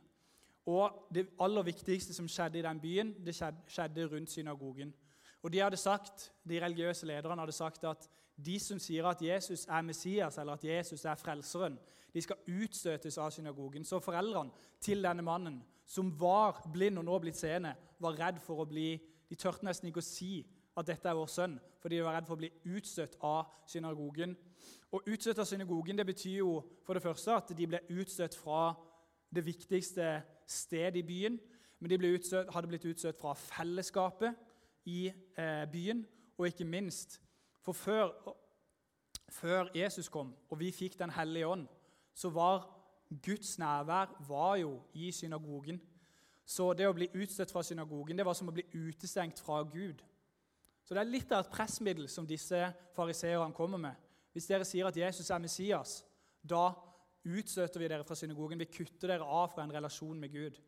Og 0.66 1.08
Det 1.14 1.28
aller 1.40 1.62
viktigste 1.62 2.14
som 2.14 2.28
skjedde 2.28 2.58
i 2.58 2.62
den 2.62 2.80
byen, 2.80 3.14
det 3.26 3.34
skjedde 3.34 4.06
rundt 4.06 4.30
synagogen. 4.30 4.94
Og 5.42 5.52
De 5.52 5.58
hadde 5.58 5.76
sagt, 5.76 6.32
de 6.48 6.60
religiøse 6.64 7.06
lederne 7.06 7.40
hadde 7.40 7.52
sagt 7.52 7.84
at 7.84 8.08
de 8.44 8.58
som 8.60 8.78
sier 8.78 9.04
at 9.06 9.22
Jesus 9.22 9.66
er 9.66 9.82
Messias 9.82 10.38
eller 10.38 10.52
at 10.52 10.64
Jesus 10.64 11.04
er 11.04 11.14
frelseren, 11.14 11.78
de 12.14 12.22
skal 12.22 12.36
utstøtes 12.48 13.18
av 13.18 13.30
synagogen. 13.30 13.84
Så 13.84 14.00
foreldrene 14.00 14.50
til 14.80 15.02
denne 15.02 15.22
mannen, 15.22 15.60
som 15.86 16.10
var 16.20 16.62
blind 16.72 16.98
og 16.98 17.04
nå 17.04 17.18
blitt 17.18 17.38
seende, 17.38 17.74
var 18.00 18.18
redd 18.18 18.40
for 18.40 18.62
å 18.62 18.68
bli 18.68 18.98
De 19.30 19.36
tørte 19.38 19.62
nesten 19.62 19.86
ikke 19.86 20.02
å 20.02 20.02
si 20.02 20.40
at 20.74 20.88
dette 20.88 21.06
er 21.06 21.14
vår 21.14 21.28
sønn, 21.30 21.52
fordi 21.78 22.00
de 22.00 22.02
var 22.02 22.16
redd 22.16 22.26
for 22.26 22.34
å 22.34 22.40
bli 22.40 22.48
utstøtt 22.74 23.12
av 23.22 23.52
synagogen. 23.70 24.32
Og 24.90 25.06
Utstøtt 25.06 25.38
av 25.38 25.46
synagogen 25.46 26.00
det 26.00 26.06
betyr 26.08 26.40
jo 26.40 26.56
for 26.82 26.98
det 26.98 27.02
første 27.04 27.36
at 27.36 27.52
de 27.54 27.68
ble 27.70 27.78
utstøtt 27.94 28.34
fra 28.34 28.72
det 29.30 29.44
viktigste 29.46 30.08
stedet 30.50 30.96
i 30.96 31.06
byen. 31.06 31.38
Men 31.80 31.90
de 31.90 32.12
utstøtt, 32.14 32.50
hadde 32.52 32.68
blitt 32.68 32.84
utstøtt 32.84 33.18
fra 33.20 33.32
fellesskapet 33.34 34.36
i 34.84 35.06
eh, 35.08 35.64
byen, 35.72 36.06
og 36.38 36.46
ikke 36.46 36.64
minst 36.64 37.20
For 37.60 37.72
før, 37.72 38.10
før, 39.28 39.68
Jesus 39.74 40.08
kom 40.08 40.34
og 40.48 40.58
vi 40.58 40.70
fikk 40.72 40.98
Den 40.98 41.10
hellige 41.10 41.46
ånd, 41.46 41.66
så 42.14 42.30
var 42.30 42.68
Guds 43.24 43.58
nærvær 43.58 44.24
var 44.28 44.56
jo 44.56 44.82
i 44.94 45.10
synagogen. 45.12 45.80
Så 46.46 46.72
det 46.72 46.86
å 46.86 46.94
bli 46.94 47.08
utstøtt 47.14 47.50
fra 47.50 47.62
synagogen 47.62 48.18
det 48.18 48.26
var 48.26 48.36
som 48.38 48.48
å 48.48 48.54
bli 48.54 48.64
utestengt 48.74 49.40
fra 49.40 49.62
Gud. 49.62 50.02
Så 50.84 50.94
det 50.94 51.00
er 51.00 51.10
litt 51.10 51.32
av 51.32 51.44
et 51.44 51.50
pressmiddel 51.52 52.08
som 52.08 52.26
disse 52.26 52.72
fariseerne 52.94 53.54
kommer 53.54 53.78
med. 53.78 53.94
Hvis 54.32 54.46
dere 54.46 54.66
sier 54.66 54.86
at 54.86 54.96
Jesus 54.96 55.30
er 55.30 55.42
Messias, 55.42 56.04
da 56.42 56.70
utstøter 57.24 57.82
vi 57.82 57.88
dere 57.88 58.04
fra 58.06 58.16
synagogen. 58.16 58.60
Vi 58.60 58.70
kutter 58.72 59.12
dere 59.12 59.26
av 59.26 59.50
fra 59.52 59.64
en 59.64 59.74
relasjon 59.74 60.20
med 60.20 60.32
Gud. 60.32 60.60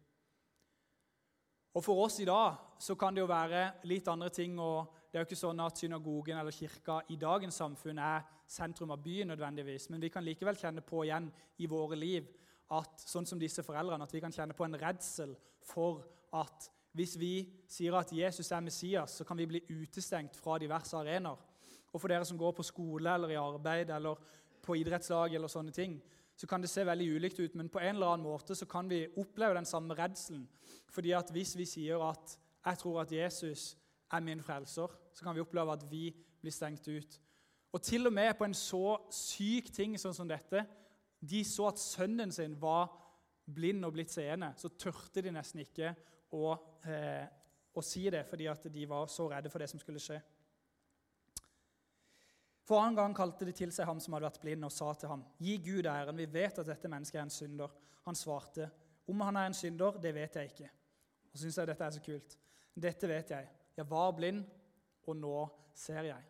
Og 1.73 1.85
For 1.85 2.03
oss 2.05 2.19
i 2.21 2.29
dag 2.29 2.59
så 2.79 2.95
kan 3.01 3.15
det 3.15 3.23
jo 3.23 3.31
være 3.31 3.63
litt 3.89 4.09
andre 4.09 4.29
ting. 4.29 4.59
og 4.61 4.93
Det 5.11 5.19
er 5.19 5.25
jo 5.25 5.31
ikke 5.31 5.41
sånn 5.41 5.61
at 5.65 5.79
synagogen 5.79 6.39
eller 6.39 6.53
kirka 6.53 7.01
i 7.09 7.17
dagens 7.17 7.57
samfunn 7.57 7.99
er 7.99 8.27
sentrum 8.47 8.91
av 8.93 9.01
byen, 9.03 9.29
nødvendigvis, 9.29 9.89
men 9.91 10.01
vi 10.01 10.11
kan 10.13 10.25
likevel 10.25 10.57
kjenne 10.57 10.83
på 10.85 11.05
igjen 11.07 11.31
i 11.59 11.67
våre 11.67 11.97
liv 11.97 12.29
at 12.73 13.05
sånn 13.05 13.27
som 13.29 13.41
disse 13.41 13.65
foreldrene, 13.65 14.05
at 14.05 14.13
vi 14.13 14.21
kan 14.21 14.33
kjenne 14.33 14.57
på 14.57 14.65
en 14.65 14.77
redsel 14.81 15.35
for 15.65 16.05
at 16.37 16.69
hvis 16.97 17.17
vi 17.21 17.35
sier 17.69 17.97
at 17.97 18.13
Jesus 18.13 18.51
er 18.53 18.65
Messias, 18.65 19.17
så 19.17 19.25
kan 19.25 19.37
vi 19.41 19.49
bli 19.49 19.63
utestengt 19.71 20.37
fra 20.37 20.59
diverse 20.61 20.97
arenaer. 20.97 21.41
Og 21.93 22.01
for 22.01 22.09
dere 22.13 22.25
som 22.29 22.39
går 22.41 22.53
på 22.57 22.65
skole 22.65 23.15
eller 23.15 23.33
i 23.33 23.41
arbeid 23.41 23.91
eller 23.93 24.21
på 24.63 24.77
idrettslag, 24.81 25.35
eller 25.35 25.49
sånne 25.49 25.73
ting, 25.75 25.99
så 26.37 26.47
kan 26.47 26.63
det 26.63 26.71
se 26.71 26.85
veldig 26.87 27.09
ulikt 27.17 27.41
ut, 27.41 27.55
men 27.55 27.69
på 27.69 27.79
en 27.79 27.95
eller 27.95 28.15
annen 28.15 28.27
måte 28.27 28.55
så 28.59 28.67
kan 28.67 28.89
vi 28.91 29.07
oppleve 29.17 29.55
den 29.55 29.69
samme 29.69 29.95
redselen. 29.95 30.49
Fordi 30.91 31.13
at 31.13 31.31
Hvis 31.31 31.57
vi 31.57 31.65
sier 31.65 31.99
at 32.11 32.39
'jeg 32.67 32.79
tror 32.79 33.01
at 33.01 33.13
Jesus 33.13 33.77
er 34.13 34.21
min 34.21 34.43
frelser', 34.43 34.97
så 35.15 35.25
kan 35.25 35.35
vi 35.35 35.41
oppleve 35.41 35.73
at 35.73 35.91
vi 35.91 36.15
blir 36.41 36.53
stengt 36.53 36.89
ut. 36.89 37.21
Og 37.73 37.83
til 37.83 38.07
og 38.07 38.13
med 38.13 38.35
på 38.39 38.45
en 38.45 38.55
så 38.55 38.97
syk 39.11 39.73
ting 39.73 39.99
sånn 40.01 40.15
som 40.15 40.29
dette 40.29 40.67
De 41.23 41.45
så 41.45 41.69
at 41.69 41.79
sønnen 41.79 42.33
sin 42.33 42.61
var 42.61 42.91
blind 43.55 43.85
og 43.85 43.93
blitt 43.93 44.11
seende. 44.11 44.53
Så 44.57 44.69
tørte 44.69 45.23
de 45.23 45.31
nesten 45.31 45.61
ikke 45.61 45.95
å, 46.33 46.57
eh, 46.85 47.27
å 47.75 47.83
si 47.83 48.11
det, 48.11 48.27
fordi 48.27 48.47
at 48.51 48.67
de 48.73 48.89
var 48.89 49.07
så 49.07 49.29
redde 49.31 49.51
for 49.51 49.59
det 49.59 49.71
som 49.71 49.81
skulle 49.81 50.01
skje. 50.03 50.21
For 52.65 52.79
annen 52.79 52.97
gang 52.97 53.15
kalte 53.17 53.47
de 53.47 53.55
til 53.57 53.73
seg 53.75 53.89
ham 53.89 54.01
som 54.01 54.15
hadde 54.15 54.29
vært 54.29 54.43
blind, 54.43 54.65
og 54.65 54.73
sa 54.73 54.93
til 54.95 55.11
ham, 55.11 55.25
Gi 55.43 55.57
Gud 55.65 55.89
æren, 55.91 56.19
vi 56.19 56.29
vet 56.31 56.61
at 56.63 56.69
dette 56.69 56.91
mennesket 56.91 57.19
er 57.19 57.27
en 57.27 57.35
synder. 57.35 57.75
Han 58.07 58.19
svarte, 58.19 58.71
Om 59.09 59.21
han 59.21 59.37
er 59.37 59.47
en 59.47 59.55
synder, 59.55 59.99
det 59.99 60.15
vet 60.15 60.37
jeg 60.37 60.53
ikke. 60.53 60.71
Og 61.33 61.39
syns 61.39 61.59
jeg 61.59 61.67
dette 61.67 61.85
er 61.85 61.91
så 61.91 62.03
kult. 62.05 62.37
Dette 62.75 63.09
vet 63.09 63.31
jeg. 63.31 63.49
Jeg 63.77 63.91
var 63.91 64.13
blind, 64.13 64.45
og 65.07 65.17
nå 65.17 65.49
ser 65.75 66.03
jeg. 66.03 66.29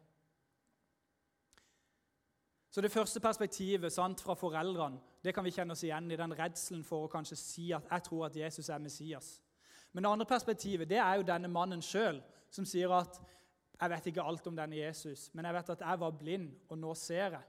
Så 2.71 2.81
Det 2.81 2.93
første 2.93 3.21
perspektivet 3.21 3.93
sant, 3.93 4.21
fra 4.21 4.35
foreldrene 4.35 5.01
det 5.23 5.35
kan 5.35 5.45
vi 5.45 5.53
kjenne 5.55 5.73
oss 5.77 5.85
igjen 5.85 6.11
i 6.11 6.17
den 6.17 6.33
redselen 6.35 6.83
for 6.85 7.05
å 7.05 7.11
kanskje 7.11 7.37
si 7.37 7.67
at 7.73 7.85
jeg 7.91 8.03
tror 8.03 8.27
at 8.27 8.37
Jesus 8.37 8.69
er 8.69 8.81
Messias. 8.83 9.43
Men 9.93 10.03
det 10.03 10.11
andre 10.11 10.27
perspektivet 10.27 10.89
det 10.89 10.99
er 10.99 11.21
jo 11.21 11.27
denne 11.29 11.51
mannen 11.53 11.83
sjøl, 11.85 12.19
som 12.51 12.65
sier 12.67 12.91
at 12.97 13.21
jeg 13.83 13.91
vet 13.91 14.07
ikke 14.13 14.23
alt 14.23 14.47
om 14.47 14.55
denne 14.57 14.79
Jesus, 14.79 15.27
men 15.35 15.49
jeg 15.49 15.55
vet 15.57 15.71
at 15.75 15.81
jeg 15.83 16.01
var 16.01 16.15
blind, 16.15 16.51
og 16.71 16.79
nå 16.79 16.93
ser 16.95 17.35
jeg. 17.35 17.47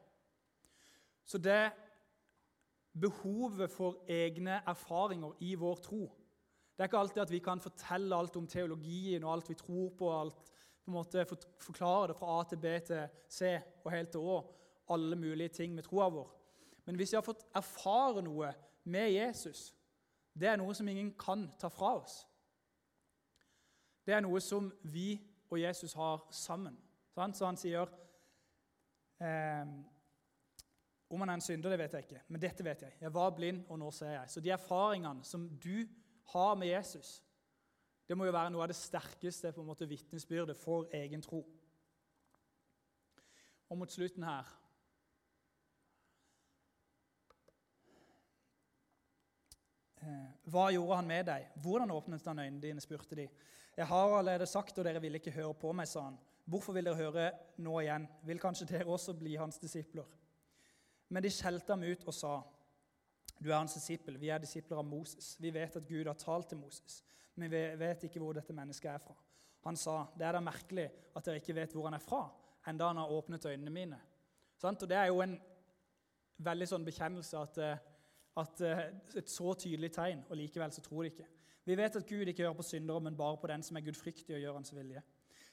Så 1.30 1.38
det 1.38 1.72
behovet 3.00 3.70
for 3.72 4.02
egne 4.10 4.58
erfaringer 4.70 5.38
i 5.42 5.54
vår 5.58 5.80
tro 5.82 6.02
Det 6.74 6.84
er 6.84 6.90
ikke 6.90 6.98
alltid 6.98 7.22
at 7.22 7.32
vi 7.32 7.40
kan 7.40 7.62
fortelle 7.62 8.18
alt 8.18 8.36
om 8.38 8.48
teologien 8.50 9.24
og 9.24 9.32
alt 9.34 9.50
vi 9.50 9.56
tror 9.58 9.92
på, 9.98 10.10
alt, 10.10 10.52
på 10.84 10.92
en 10.92 10.98
måte 10.98 11.26
forklare 11.62 12.10
det 12.12 12.18
fra 12.18 12.40
A 12.40 12.44
til 12.50 12.58
B 12.58 12.74
til 12.86 13.04
C 13.30 13.54
og 13.84 13.92
helt 13.94 14.12
til 14.12 14.26
Å, 14.26 14.40
alle 14.90 15.16
mulige 15.16 15.54
ting 15.54 15.76
med 15.76 15.86
troa 15.86 16.10
vår. 16.10 16.32
Men 16.86 16.98
hvis 16.98 17.14
vi 17.14 17.18
har 17.18 17.26
fått 17.26 17.46
erfare 17.56 18.26
noe 18.26 18.50
med 18.90 19.14
Jesus, 19.14 19.70
det 20.34 20.50
er 20.50 20.58
noe 20.58 20.74
som 20.74 20.90
ingen 20.90 21.14
kan 21.14 21.46
ta 21.62 21.70
fra 21.70 21.94
oss. 22.02 22.24
Det 24.04 24.18
er 24.18 24.26
noe 24.26 24.42
som 24.42 24.72
vi 24.82 25.14
og 25.54 25.62
Jesus 25.62 25.94
har 25.94 26.24
sammen. 26.34 26.78
Så 27.14 27.46
han 27.46 27.60
sier 27.60 27.90
eh, 29.22 29.74
Om 31.14 31.22
han 31.22 31.30
er 31.30 31.38
en 31.38 31.46
synder, 31.46 31.70
det 31.70 31.80
vet 31.84 31.94
jeg 31.94 32.08
ikke, 32.08 32.24
men 32.28 32.42
dette 32.42 32.66
vet 32.66 32.82
jeg. 32.82 32.96
Jeg 33.02 33.14
var 33.14 33.36
blind, 33.38 33.66
og 33.70 33.78
nå 33.80 33.92
ser 33.94 34.16
jeg. 34.16 34.30
Så 34.34 34.42
de 34.42 34.50
erfaringene 34.50 35.24
som 35.24 35.46
du 35.62 35.86
har 36.34 36.56
med 36.58 36.72
Jesus, 36.72 37.20
det 38.08 38.18
må 38.18 38.26
jo 38.26 38.34
være 38.34 38.50
noe 38.50 38.66
av 38.66 38.72
det 38.72 38.80
sterkeste 38.80 39.54
på 39.54 39.62
en 39.62 39.70
måte 39.70 39.88
vitnesbyrdet 39.88 40.58
for 40.58 40.90
egen 40.94 41.22
tro. 41.22 41.44
Og 43.70 43.78
mot 43.78 43.94
slutten 43.94 44.26
her 44.26 44.50
eh, 50.02 50.28
Hva 50.52 50.68
gjorde 50.74 51.00
han 51.00 51.10
med 51.10 51.30
deg? 51.30 51.48
Hvordan 51.64 51.94
åpnet 51.94 52.28
han 52.28 52.44
øynene 52.44 52.62
dine? 52.62 52.84
spurte 52.84 53.18
de. 53.22 53.30
Jeg 53.78 53.88
har 53.90 54.18
allerede 54.18 54.46
sagt, 54.46 54.78
og 54.78 54.86
dere 54.86 55.02
vil 55.02 55.18
ikke 55.18 55.34
høre 55.34 55.54
på 55.58 55.72
meg, 55.74 55.88
sa 55.90 56.06
han. 56.08 56.18
Hvorfor 56.46 56.76
vil 56.76 56.86
dere 56.86 57.00
høre 57.00 57.30
nå 57.64 57.78
igjen? 57.82 58.06
Vil 58.28 58.42
kanskje 58.42 58.68
dere 58.70 58.92
også 58.92 59.16
bli 59.18 59.36
hans 59.40 59.58
disipler? 59.62 60.10
Men 61.10 61.24
de 61.24 61.32
skjelte 61.34 61.74
ham 61.74 61.86
ut 61.86 62.04
og 62.08 62.16
sa, 62.16 62.34
du 63.40 63.50
er 63.50 63.58
hans 63.58 63.76
disippel, 63.76 64.18
vi 64.22 64.30
er 64.32 64.42
disipler 64.42 64.80
av 64.80 64.88
Moses. 64.88 65.34
Vi 65.42 65.52
vet 65.54 65.76
at 65.78 65.88
Gud 65.88 66.08
har 66.08 66.18
talt 66.20 66.52
til 66.52 66.62
Moses, 66.62 67.02
men 67.36 67.52
vi 67.52 67.62
vet 67.80 68.06
ikke 68.08 68.22
hvor 68.22 68.36
dette 68.38 68.56
mennesket 68.56 68.92
er 68.94 69.02
fra. 69.04 69.16
Han 69.66 69.78
sa, 69.80 70.04
det 70.18 70.28
er 70.28 70.36
da 70.36 70.44
merkelig 70.44 70.86
at 71.16 71.26
dere 71.26 71.42
ikke 71.42 71.56
vet 71.58 71.74
hvor 71.76 71.88
han 71.88 71.98
er 71.98 72.04
fra, 72.04 72.26
enda 72.70 72.92
han 72.92 73.02
har 73.02 73.12
åpnet 73.12 73.46
øynene 73.50 73.74
mine. 73.74 74.00
Og 74.64 74.88
Det 74.88 74.96
er 74.96 75.10
jo 75.10 75.22
en 75.24 75.38
veldig 76.44 76.68
sånn 76.70 76.86
bekjennelse 76.88 77.40
at, 77.40 77.58
eh, 77.60 77.82
at 78.40 78.62
eh, 78.64 78.84
et 79.20 79.30
så 79.30 79.54
tydelig 79.60 79.92
tegn, 79.96 80.24
og 80.30 80.38
likevel 80.40 80.72
så 80.72 80.84
tror 80.84 81.04
de 81.04 81.12
ikke. 81.12 81.28
Vi 81.66 81.78
vet 81.80 81.96
at 81.96 82.08
Gud 82.08 82.28
ikke 82.28 82.44
hører 82.44 82.58
på 82.58 82.66
syndere, 82.68 83.02
men 83.02 83.18
bare 83.18 83.38
på 83.40 83.48
den 83.48 83.64
som 83.64 83.78
er 83.78 83.86
gudfryktig 83.86 84.36
og 84.36 84.42
gjør 84.42 84.58
hans 84.58 84.74
vilje. 84.76 85.04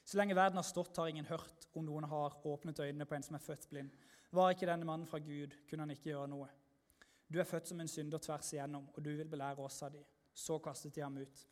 Så 0.03 0.17
lenge 0.17 0.35
verden 0.35 0.57
har 0.59 0.65
stått, 0.67 0.97
har 0.97 1.07
ingen 1.07 1.25
hørt 1.29 1.67
om 1.77 1.85
noen 1.85 2.07
har 2.09 2.35
åpnet 2.47 2.79
øynene 2.79 3.05
på 3.05 3.15
en 3.15 3.23
som 3.23 3.37
er 3.37 3.43
født 3.45 3.69
blind. 3.69 3.91
Var 4.31 4.51
ikke 4.51 4.67
denne 4.67 4.87
mannen 4.87 5.07
fra 5.07 5.19
Gud, 5.19 5.55
kunne 5.69 5.85
han 5.85 5.93
ikke 5.93 6.09
gjøre 6.09 6.27
noe. 6.31 6.49
Du 7.31 7.39
er 7.39 7.47
født 7.47 7.71
som 7.71 7.79
en 7.79 7.87
synder 7.87 8.19
tvers 8.19 8.51
igjennom, 8.53 8.89
og 8.91 9.03
du 9.03 9.13
vil 9.15 9.29
belære 9.29 9.63
oss 9.63 9.81
av 9.83 9.93
de. 9.93 10.03
Så 10.33 10.57
kastet 10.63 10.95
de 10.95 11.03
ham 11.03 11.17
ut. 11.17 11.45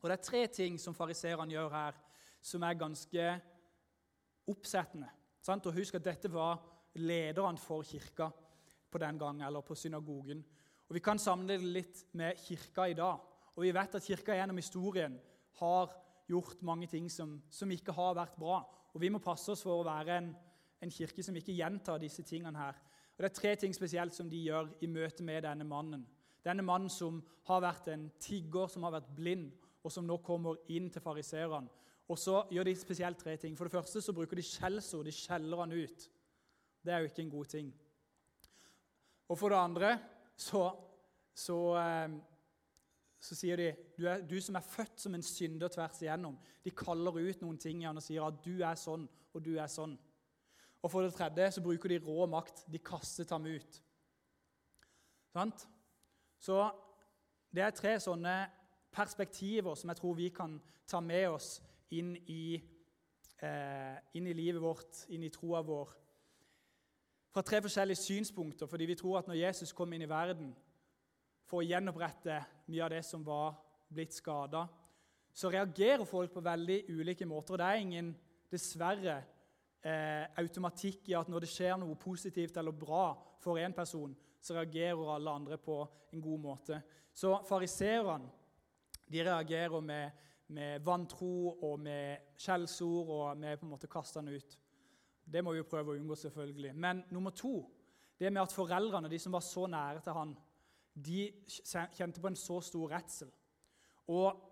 Og 0.00 0.08
Det 0.08 0.16
er 0.18 0.24
tre 0.24 0.46
ting 0.46 0.80
som 0.80 0.94
fariseerne 0.94 1.52
gjør 1.52 1.70
her, 1.72 2.00
som 2.40 2.62
er 2.62 2.80
ganske 2.80 3.28
oppsettende. 4.48 5.08
Sant? 5.42 5.66
Og 5.66 5.74
Husk 5.76 5.94
at 5.98 6.04
dette 6.04 6.32
var 6.32 6.62
lederne 6.94 7.58
for 7.58 7.82
kirka 7.82 8.30
på 8.90 8.98
den 8.98 9.18
gang, 9.18 9.42
eller 9.42 9.60
på 9.60 9.74
synagogen. 9.74 10.44
Og 10.88 10.94
Vi 10.94 11.00
kan 11.00 11.18
det 11.18 11.60
litt 11.60 12.04
med 12.12 12.36
kirka 12.36 12.86
i 12.86 12.94
dag. 12.94 13.18
Og 13.56 13.64
vi 13.64 13.72
vet 13.74 13.94
at 13.96 14.04
kirka 14.04 14.36
gjennom 14.36 14.58
historien 14.60 15.16
har 15.60 15.92
gjort 16.28 16.62
mange 16.66 16.88
ting 16.90 17.08
som, 17.10 17.38
som 17.50 17.70
ikke 17.72 17.94
har 17.96 18.16
vært 18.18 18.36
bra. 18.38 18.60
Og 18.92 19.00
vi 19.00 19.10
må 19.12 19.22
passe 19.22 19.52
oss 19.52 19.64
for 19.64 19.80
å 19.80 19.86
være 19.86 20.18
en, 20.20 20.28
en 20.84 20.92
kirke 20.92 21.24
som 21.24 21.36
ikke 21.36 21.56
gjentar 21.56 22.02
disse 22.02 22.24
tingene 22.26 22.58
her. 22.60 22.76
Og 23.16 23.24
Det 23.24 23.30
er 23.30 23.38
tre 23.38 23.54
ting 23.56 23.72
spesielt 23.74 24.14
som 24.14 24.28
de 24.28 24.42
gjør 24.48 24.74
i 24.84 24.90
møte 24.92 25.24
med 25.24 25.46
denne 25.46 25.64
mannen. 25.64 26.04
Denne 26.44 26.62
mannen 26.62 26.92
som 26.92 27.22
har 27.48 27.64
vært 27.64 27.88
en 27.90 28.10
tigger, 28.20 28.68
som 28.70 28.84
har 28.86 28.98
vært 28.98 29.08
blind, 29.16 29.48
og 29.82 29.92
som 29.92 30.06
nå 30.06 30.18
kommer 30.26 30.60
inn 30.72 30.90
til 30.92 31.02
fariseerne. 31.02 31.70
Og 32.06 32.18
så 32.18 32.44
gjør 32.54 32.68
de 32.68 32.74
spesielt 32.78 33.18
tre 33.18 33.34
ting. 33.40 33.56
For 33.58 33.66
det 33.66 33.74
første 33.74 34.02
så 34.02 34.14
bruker 34.14 34.38
de 34.38 34.44
skjellsord. 34.46 35.08
De 35.08 35.14
skjeller 35.14 35.62
han 35.62 35.74
ut. 35.74 36.06
Det 36.86 36.92
er 36.94 37.02
jo 37.02 37.08
ikke 37.10 37.24
en 37.24 37.32
god 37.32 37.50
ting. 37.50 37.72
Og 39.26 39.38
for 39.38 39.50
det 39.50 39.58
andre 39.58 39.90
så, 40.38 40.68
så, 41.34 41.58
eh, 41.80 42.14
så 43.26 43.34
sier 43.34 43.58
de 43.58 43.70
du, 43.96 44.04
er, 44.06 44.22
du, 44.22 44.36
som 44.42 44.58
er 44.58 44.66
født 44.66 45.00
som 45.02 45.14
en 45.16 45.24
synder 45.24 45.70
tvers 45.72 45.98
igjennom. 46.02 46.36
De 46.64 46.70
kaller 46.70 47.18
ut 47.18 47.42
noen 47.42 47.58
ting 47.58 47.82
i 47.82 47.88
han 47.88 47.98
og 47.98 48.04
sier 48.04 48.26
at 48.26 48.38
du 48.44 48.60
er 48.62 48.78
sånn, 48.78 49.08
og 49.34 49.42
du 49.42 49.56
er 49.58 49.70
sånn. 49.70 49.96
Og 50.82 50.92
for 50.92 51.02
det 51.02 51.16
tredje 51.16 51.56
så 51.56 51.64
bruker 51.64 51.90
de 51.90 51.98
rå 52.04 52.28
makt. 52.30 52.62
De 52.70 52.78
kastet 52.78 53.32
ham 53.34 53.48
ut. 53.48 53.80
Sant? 55.34 55.66
Så 56.38 56.60
det 57.50 57.64
er 57.64 57.74
tre 57.74 57.96
sånne 58.00 58.36
perspektiver 58.94 59.74
som 59.74 59.90
jeg 59.90 59.98
tror 59.98 60.16
vi 60.16 60.30
kan 60.34 60.60
ta 60.88 61.00
med 61.02 61.26
oss 61.34 61.56
inn 61.90 62.14
i, 62.30 62.60
eh, 63.42 63.96
inn 64.14 64.28
i 64.30 64.36
livet 64.36 64.62
vårt, 64.62 65.02
inn 65.10 65.26
i 65.26 65.32
troa 65.32 65.64
vår. 65.66 65.90
Fra 67.34 67.42
tre 67.42 67.60
forskjellige 67.64 68.00
synspunkter, 68.00 68.66
fordi 68.66 68.86
vi 68.86 68.94
tror 68.94 69.18
at 69.18 69.26
når 69.28 69.42
Jesus 69.42 69.72
kom 69.72 69.92
inn 69.92 70.06
i 70.06 70.08
verden 70.08 70.54
for 71.46 71.62
å 71.62 71.66
gjenopprette 71.66 72.40
mye 72.66 72.84
av 72.84 72.92
det 72.92 73.02
som 73.06 73.22
var 73.24 73.54
blitt 73.88 74.14
skada, 74.16 74.66
så 75.36 75.50
reagerer 75.52 76.04
folk 76.08 76.32
på 76.32 76.42
veldig 76.44 76.78
ulike 76.96 77.26
måter. 77.28 77.54
og 77.54 77.58
Det 77.58 77.66
er 77.66 77.82
ingen, 77.82 78.14
dessverre, 78.50 79.16
eh, 79.82 80.24
automatikk 80.38 81.08
i 81.10 81.14
at 81.14 81.28
når 81.28 81.40
det 81.40 81.50
skjer 81.50 81.76
noe 81.78 81.94
positivt 81.94 82.56
eller 82.56 82.72
bra 82.72 83.14
for 83.38 83.56
én 83.56 83.74
person, 83.74 84.16
så 84.40 84.54
reagerer 84.54 85.14
alle 85.14 85.30
andre 85.30 85.58
på 85.58 85.86
en 86.12 86.20
god 86.20 86.40
måte. 86.40 86.82
Så 87.14 87.42
fariseerne 87.48 88.30
reagerer 89.10 89.80
med, 89.80 90.10
med, 90.48 90.80
vantro 90.80 91.58
og 91.62 91.80
med 91.80 92.32
skjellsord 92.36 93.08
og 93.08 93.38
med 93.38 93.58
på 93.58 93.66
en 93.66 93.70
måte 93.70 93.90
kaste 93.90 94.18
han 94.18 94.28
ut. 94.28 94.58
Det 95.24 95.42
må 95.42 95.52
vi 95.52 95.58
jo 95.58 95.68
prøve 95.68 95.92
å 95.92 95.98
unngå, 95.98 96.14
selvfølgelig. 96.14 96.74
Men 96.74 97.04
nummer 97.10 97.30
to 97.30 97.58
det 98.18 98.32
med 98.32 98.42
at 98.42 98.52
foreldrene, 98.54 99.10
de 99.10 99.18
som 99.18 99.34
var 99.34 99.44
så 99.44 99.66
nære 99.66 100.00
til 100.04 100.16
han, 100.16 100.36
de 100.96 101.30
kjente 101.92 102.20
på 102.20 102.30
en 102.30 102.38
så 102.38 102.60
stor 102.64 102.90
redsel. 102.90 103.30
Og 104.08 104.42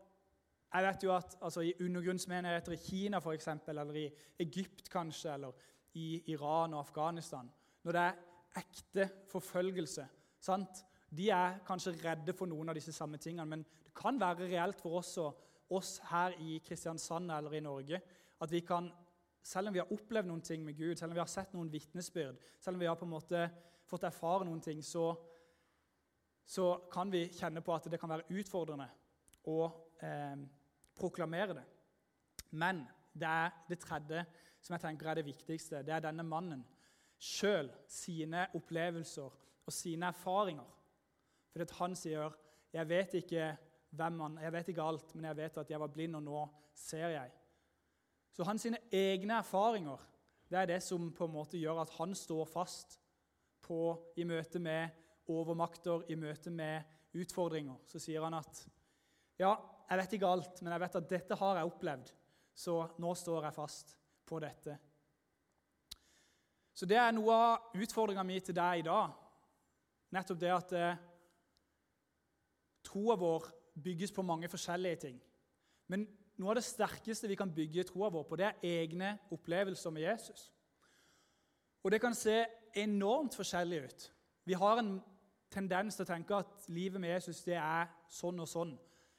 jeg 0.75 0.85
vet 0.85 1.05
jo 1.07 1.13
at 1.15 1.37
altså, 1.41 1.61
I 1.61 1.75
undergrunnsmenigheter 1.81 2.73
i 2.73 2.83
Kina 2.83 3.21
for 3.23 3.33
eksempel, 3.33 3.79
eller 3.79 3.95
i 3.95 4.09
Egypt 4.41 4.91
kanskje, 4.91 5.35
eller 5.35 5.53
i 5.95 6.23
Iran 6.33 6.75
og 6.75 6.81
Afghanistan 6.81 7.51
Når 7.85 7.93
det 7.93 8.01
er 8.01 8.17
ekte 8.59 9.09
forfølgelse 9.31 10.07
sant? 10.41 10.85
De 11.15 11.31
er 11.31 11.61
kanskje 11.67 11.95
redde 12.03 12.35
for 12.35 12.51
noen 12.51 12.69
av 12.69 12.75
disse 12.75 12.93
samme 12.93 13.21
tingene, 13.23 13.47
men 13.47 13.63
det 13.63 13.95
kan 13.95 14.19
være 14.21 14.49
reelt 14.51 14.81
for 14.81 14.99
oss, 14.99 15.19
oss 15.71 16.01
her 16.11 16.35
i 16.43 16.59
Kristiansand 16.65 17.31
eller 17.31 17.55
i 17.55 17.63
Norge 17.63 18.01
at 18.43 18.51
vi 18.51 18.61
kan, 18.67 18.91
selv 19.43 19.69
om 19.69 19.75
vi 19.75 19.83
har 19.83 19.93
opplevd 19.93 20.29
noen 20.29 20.43
ting 20.43 20.65
med 20.65 20.77
Gud, 20.77 20.97
selv 20.97 21.13
om 21.13 21.15
vi 21.15 21.23
har 21.23 21.31
sett 21.31 21.55
noen 21.55 21.71
vitnesbyrd, 21.73 22.41
selv 22.61 22.75
om 22.75 22.83
vi 22.83 22.89
har 22.91 22.99
på 22.99 23.07
en 23.07 23.15
måte 23.15 23.45
fått 23.87 24.07
erfare 24.09 24.49
noen 24.49 24.61
ting, 24.65 24.83
så, 24.83 25.13
så 26.45 26.75
kan 26.93 27.13
vi 27.13 27.27
kjenne 27.33 27.63
på 27.65 27.75
at 27.75 27.89
det 27.91 28.01
kan 28.01 28.13
være 28.13 28.29
utfordrende 28.37 28.87
å 29.49 29.59
eh, 30.05 30.37
proklamere 30.97 31.57
det. 31.57 31.65
Men 32.55 32.85
det 33.15 33.29
er 33.29 33.55
det 33.69 33.81
tredje 33.83 34.25
som 34.65 34.77
jeg 34.77 34.85
tenker 34.85 35.11
er 35.11 35.21
det 35.21 35.27
viktigste. 35.27 35.83
Det 35.85 35.95
er 35.95 36.05
denne 36.05 36.25
mannen 36.27 36.63
sjøl, 37.21 37.71
sine 37.89 38.47
opplevelser 38.57 39.37
og 39.65 39.73
sine 39.73 40.11
erfaringer. 40.13 40.71
Fordi 41.53 41.75
han 41.79 41.97
sier, 41.97 42.33
'Jeg 42.73 42.89
vet 42.89 43.15
ikke 43.15 43.57
hvem 43.91 44.21
han, 44.21 44.39
jeg 44.43 44.53
vet 44.53 44.69
ikke 44.69 44.83
alt, 44.83 45.15
men 45.15 45.25
jeg 45.25 45.37
vet 45.37 45.59
at 45.59 45.71
jeg 45.71 45.81
var 45.81 45.87
blind, 45.87 46.17
og 46.17 46.23
nå 46.23 46.49
ser 46.75 47.09
jeg.' 47.09 47.33
Så 48.33 48.45
hans 48.45 48.67
egne 48.93 49.39
erfaringer 49.39 49.99
det 50.51 50.59
er 50.59 50.67
det 50.67 50.83
som 50.83 51.13
på 51.13 51.25
en 51.25 51.33
måte 51.33 51.59
gjør 51.59 51.81
at 51.83 51.91
han 51.91 52.15
står 52.15 52.45
fast 52.45 53.01
på, 53.63 54.13
i 54.17 54.25
møte 54.25 54.59
med 54.59 54.89
overmakter, 55.31 56.05
i 56.11 56.17
møte 56.19 56.51
med 56.51 56.83
utfordringer. 57.17 57.79
Så 57.89 58.01
sier 58.03 58.25
han 58.25 58.37
at 58.37 58.65
ja, 59.41 59.55
jeg 59.89 60.01
vet 60.01 60.17
ikke 60.17 60.31
alt, 60.31 60.63
men 60.63 60.75
jeg 60.75 60.83
vet 60.85 60.99
at 61.01 61.11
dette 61.11 61.39
har 61.39 61.59
jeg 61.59 61.71
opplevd, 61.71 62.11
så 62.55 62.77
nå 63.03 63.15
står 63.19 63.49
jeg 63.49 63.57
fast 63.57 63.95
på 64.27 64.39
dette. 64.43 64.77
Så 66.75 66.87
det 66.91 66.99
er 66.99 67.13
noe 67.15 67.35
av 67.35 67.77
utfordringa 67.79 68.25
mi 68.27 68.41
til 68.43 68.57
deg 68.57 68.81
i 68.83 68.87
dag. 68.87 69.13
Nettopp 70.15 70.41
det 70.41 70.51
at 70.55 70.73
eh, 70.79 71.03
troa 72.87 73.17
vår 73.19 73.47
bygges 73.85 74.15
på 74.15 74.25
mange 74.27 74.51
forskjellige 74.51 75.01
ting. 75.07 75.17
Men 75.91 76.07
noe 76.39 76.53
av 76.53 76.59
det 76.59 76.67
sterkeste 76.67 77.31
vi 77.31 77.39
kan 77.39 77.53
bygge 77.55 77.87
troa 77.91 78.11
vår 78.15 78.27
på, 78.27 78.39
det 78.39 78.49
er 78.49 78.67
egne 78.83 79.15
opplevelser 79.35 79.95
med 79.95 80.07
Jesus. 80.07 80.49
Og 81.85 81.93
det 81.93 82.01
kan 82.03 82.17
se 82.17 82.41
enormt 82.81 83.37
forskjellig 83.37 83.83
ut. 83.85 84.07
Vi 84.49 84.57
har 84.59 84.81
en 84.81 84.97
tendens 85.55 85.97
til 85.97 86.05
å 86.05 86.09
tenke 86.09 86.40
at 86.43 86.67
livet 86.75 87.01
med 87.01 87.14
Jesus 87.14 87.45
det 87.47 87.57
er 87.61 87.88
sånn 88.11 88.43
og 88.43 88.51
sånn. 88.51 88.75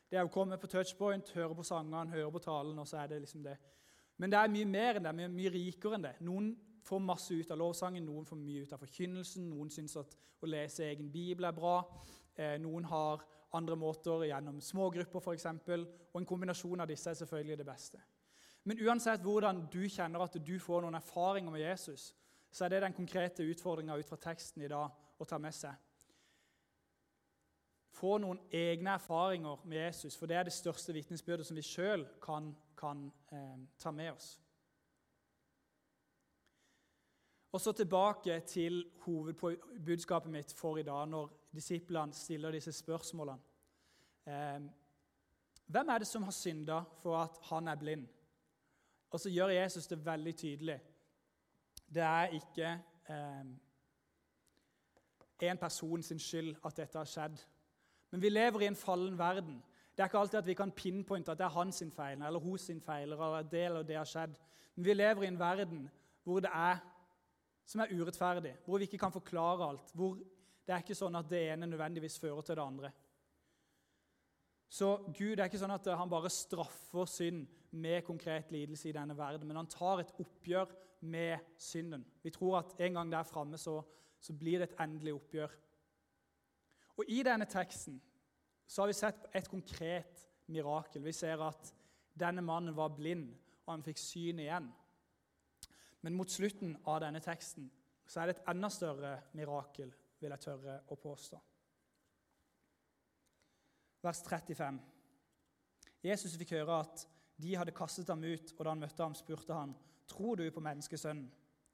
Det 0.09 0.19
er 0.19 0.27
å 0.27 0.31
komme 0.31 0.57
på 0.61 0.69
touchpoint, 0.69 1.31
høre 1.35 1.55
på 1.57 1.65
sangene, 1.65 2.13
høre 2.13 2.31
på 2.35 2.43
talen, 2.43 2.77
og 2.79 2.87
så 2.87 3.01
er 3.01 3.09
det 3.11 3.23
liksom 3.23 3.43
det. 3.43 3.55
Men 4.21 4.31
det 4.31 4.39
er 4.39 4.51
mye 4.53 4.67
mer 4.69 4.99
enn 4.99 5.07
det, 5.07 5.13
mye, 5.17 5.31
mye 5.31 5.51
rikere 5.51 5.97
enn 5.97 6.05
det. 6.05 6.13
Noen 6.23 6.51
får 6.85 7.01
masse 7.03 7.33
ut 7.33 7.51
av 7.51 7.59
lovsangen, 7.59 8.05
noen 8.05 8.27
får 8.27 8.39
mye 8.39 8.63
ut 8.63 8.75
av 8.75 8.83
forkynnelsen, 8.83 9.47
noen 9.49 9.71
syns 9.73 9.97
at 9.99 10.13
å 10.39 10.49
lese 10.49 10.85
egen 10.85 11.09
bibel 11.11 11.47
er 11.49 11.55
bra. 11.57 11.79
Eh, 12.35 12.55
noen 12.61 12.85
har 12.91 13.25
andre 13.55 13.77
måter 13.79 14.27
gjennom 14.29 14.61
smågrupper 14.61 15.23
f.eks., 15.23 15.47
og 16.13 16.19
en 16.19 16.27
kombinasjon 16.27 16.83
av 16.83 16.91
disse 16.91 17.09
er 17.09 17.17
selvfølgelig 17.19 17.57
det 17.59 17.67
beste. 17.67 18.03
Men 18.65 18.79
uansett 18.85 19.23
hvordan 19.25 19.65
du 19.73 19.83
kjenner 19.89 20.23
at 20.25 20.37
du 20.41 20.55
får 20.61 20.85
noen 20.85 20.97
erfaringer 20.97 21.53
med 21.53 21.61
Jesus, 21.65 22.13
så 22.51 22.65
er 22.65 22.75
det 22.75 22.85
den 22.85 22.95
konkrete 22.97 23.43
utfordringa 23.43 23.97
ut 23.99 24.09
fra 24.09 24.21
teksten 24.29 24.63
i 24.63 24.71
dag 24.71 25.19
å 25.19 25.27
ta 25.27 25.37
med 25.41 25.53
seg 25.53 25.75
få 27.95 28.17
noen 28.19 28.39
egne 28.51 28.95
erfaringer 28.97 29.61
med 29.63 29.77
Jesus, 29.77 30.17
for 30.17 30.27
det 30.27 30.37
er 30.37 30.47
det 30.47 30.53
største 30.53 30.93
vitnesbyrdet 30.93 31.47
som 31.47 31.57
vi 31.57 31.63
sjøl 31.63 32.05
kan, 32.23 32.51
kan 32.77 33.05
eh, 33.31 33.61
ta 33.79 33.91
med 33.91 34.11
oss. 34.11 34.33
Og 37.55 37.61
så 37.61 37.71
tilbake 37.71 38.39
til 38.39 38.81
hovedbudskapet 39.05 40.31
mitt 40.31 40.53
for 40.53 40.77
i 40.77 40.83
dag, 40.83 41.07
når 41.07 41.29
disiplene 41.55 42.13
stiller 42.13 42.51
disse 42.51 42.73
spørsmålene. 42.75 43.39
Eh, 44.27 44.65
hvem 45.65 45.89
er 45.89 45.97
det 45.97 46.07
som 46.07 46.23
har 46.23 46.35
synda 46.35 46.81
for 46.99 47.17
at 47.17 47.39
han 47.49 47.67
er 47.67 47.75
blind? 47.75 48.07
Og 49.09 49.19
så 49.19 49.29
gjør 49.29 49.55
Jesus 49.55 49.87
det 49.87 50.05
veldig 50.05 50.35
tydelig. 50.35 50.79
Det 51.93 52.03
er 52.03 52.25
ikke 52.25 52.79
eh, 53.09 53.45
en 55.41 55.57
person 55.57 56.03
sin 56.03 56.19
skyld 56.19 56.55
at 56.65 56.77
dette 56.77 56.97
har 56.97 57.07
skjedd. 57.07 57.39
Men 58.15 58.21
vi 58.23 58.29
lever 58.29 58.61
i 58.63 58.67
en 58.69 58.77
fallen 58.79 59.17
verden. 59.19 59.57
Det 59.91 59.99
er 59.99 60.07
ikke 60.07 60.19
alltid 60.21 60.37
at 60.39 60.47
vi 60.47 60.53
kan 60.55 60.71
pinpointe 60.71 61.33
at 61.33 61.39
det 61.39 61.43
er 61.43 61.51
hans 61.51 61.81
feil 61.91 62.21
eller 62.23 62.39
hos 62.39 62.61
sin 62.61 62.79
feil. 62.81 63.11
eller 63.11 63.41
det 63.43 63.65
eller 63.65 63.83
det 63.83 63.97
har 63.97 64.07
skjedd. 64.07 64.37
Men 64.75 64.85
vi 64.85 64.93
lever 64.93 65.23
i 65.23 65.27
en 65.27 65.39
verden 65.39 65.89
hvor 66.23 66.39
det 66.39 66.49
er, 66.53 66.77
som 67.65 67.81
er 67.81 67.91
urettferdig, 67.91 68.53
hvor 68.65 68.77
vi 68.77 68.87
ikke 68.87 68.97
kan 68.97 69.11
forklare 69.11 69.67
alt. 69.67 69.91
hvor 69.93 70.15
Det 70.15 70.73
er 70.73 70.77
ikke 70.77 70.95
sånn 70.95 71.15
at 71.15 71.27
det 71.29 71.41
ene 71.51 71.67
nødvendigvis 71.67 72.19
fører 72.19 72.41
til 72.41 72.55
det 72.55 72.63
andre. 72.63 72.91
Så 74.69 74.95
Gud 75.17 75.35
er 75.35 75.49
ikke 75.49 75.59
sånn 75.59 75.75
at 75.75 75.91
han 75.91 76.09
bare 76.09 76.29
straffer 76.29 77.05
synd 77.05 77.47
med 77.71 78.05
konkret 78.07 78.51
lidelse 78.51 78.89
i 78.89 78.95
denne 78.95 79.17
verden, 79.17 79.47
men 79.47 79.57
han 79.57 79.67
tar 79.67 79.99
et 79.99 80.15
oppgjør 80.19 80.71
med 81.01 81.37
synden. 81.57 82.05
Vi 82.23 82.31
tror 82.31 82.61
at 82.63 82.79
en 82.79 82.93
gang 82.93 83.11
der 83.11 83.27
framme 83.27 83.57
så, 83.57 83.81
så 84.19 84.33
blir 84.33 84.59
det 84.59 84.71
et 84.71 84.79
endelig 84.79 85.13
oppgjør. 85.19 85.59
Og 86.95 87.09
I 87.11 87.21
denne 87.27 87.47
teksten 87.49 87.97
så 88.67 88.81
har 88.81 88.89
vi 88.89 88.97
sett 88.97 89.27
et 89.35 89.49
konkret 89.51 90.25
mirakel. 90.51 91.03
Vi 91.03 91.13
ser 91.13 91.41
at 91.43 91.73
denne 92.15 92.43
mannen 92.45 92.75
var 92.75 92.93
blind, 92.95 93.27
og 93.65 93.73
han 93.73 93.83
fikk 93.85 93.99
syn 93.99 94.39
igjen. 94.41 94.69
Men 96.05 96.15
mot 96.15 96.31
slutten 96.31 96.75
av 96.85 97.01
denne 97.03 97.21
teksten 97.23 97.67
så 98.05 98.21
er 98.21 98.29
det 98.29 98.37
et 98.37 98.47
enda 98.53 98.69
større 98.69 99.15
mirakel, 99.37 99.91
vil 100.21 100.33
jeg 100.35 100.43
tørre 100.45 100.79
å 100.93 100.97
påstå. 101.01 101.39
Vers 104.05 104.21
35. 104.21 104.77
Jesus 106.05 106.35
fikk 106.37 106.53
høre 106.59 106.77
at 106.83 107.07
de 107.41 107.55
hadde 107.57 107.73
kastet 107.75 108.11
ham 108.13 108.21
ut, 108.23 108.53
og 108.53 108.61
da 108.61 108.71
han 108.71 108.83
møtte 108.83 109.03
ham, 109.03 109.15
spurte 109.17 109.53
han, 109.53 109.75
'Tror 110.07 110.35
du 110.35 110.51
på 110.51 110.61
menneskesønnen?' 110.61 111.31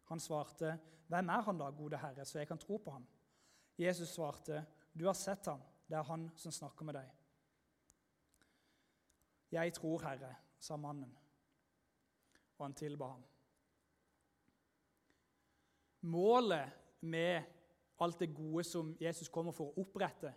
Han 0.07 0.19
svarte, 0.19 0.79
'Hvem 1.07 1.29
er 1.29 1.41
han 1.41 1.57
da, 1.57 1.69
gode 1.69 1.97
Herre, 1.97 2.25
så 2.25 2.39
jeg 2.39 2.47
kan 2.47 2.57
tro 2.57 2.77
på 2.77 2.91
ham?' 2.91 3.07
Jesus 3.77 4.09
svarte, 4.09 4.65
du 4.93 5.05
har 5.05 5.13
sett 5.17 5.45
ham. 5.45 5.61
Det 5.87 5.97
er 5.97 6.07
han 6.07 6.29
som 6.35 6.51
snakker 6.51 6.85
med 6.85 6.95
deg. 6.95 7.09
'Jeg 9.51 9.73
tror, 9.73 9.99
Herre', 9.99 10.35
sa 10.59 10.75
mannen, 10.75 11.17
og 12.57 12.65
han 12.65 12.73
tilba 12.73 13.07
ham. 13.07 13.23
Målet 16.01 16.71
med 17.01 17.43
alt 17.99 18.19
det 18.19 18.35
gode 18.35 18.63
som 18.63 18.97
Jesus 19.01 19.29
kommer 19.29 19.51
for 19.51 19.65
å 19.65 19.81
opprette 19.81 20.33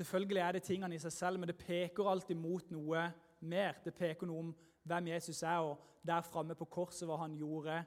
Selvfølgelig 0.00 0.40
er 0.40 0.52
det 0.52 0.62
tingene 0.62 0.94
i 0.96 0.98
seg 1.02 1.12
selv, 1.12 1.38
men 1.38 1.50
det 1.50 1.58
peker 1.60 2.06
alltid 2.08 2.38
mot 2.38 2.70
noe 2.72 3.02
mer. 3.40 3.80
Det 3.84 3.92
peker 3.94 4.28
noe 4.28 4.44
om 4.46 4.52
hvem 4.88 5.10
Jesus 5.10 5.42
er, 5.42 5.58
og 5.60 5.82
der 6.06 6.24
framme 6.24 6.54
på 6.56 6.64
korset 6.72 7.04
hva 7.08 7.18
han 7.20 7.34
gjorde 7.36 7.82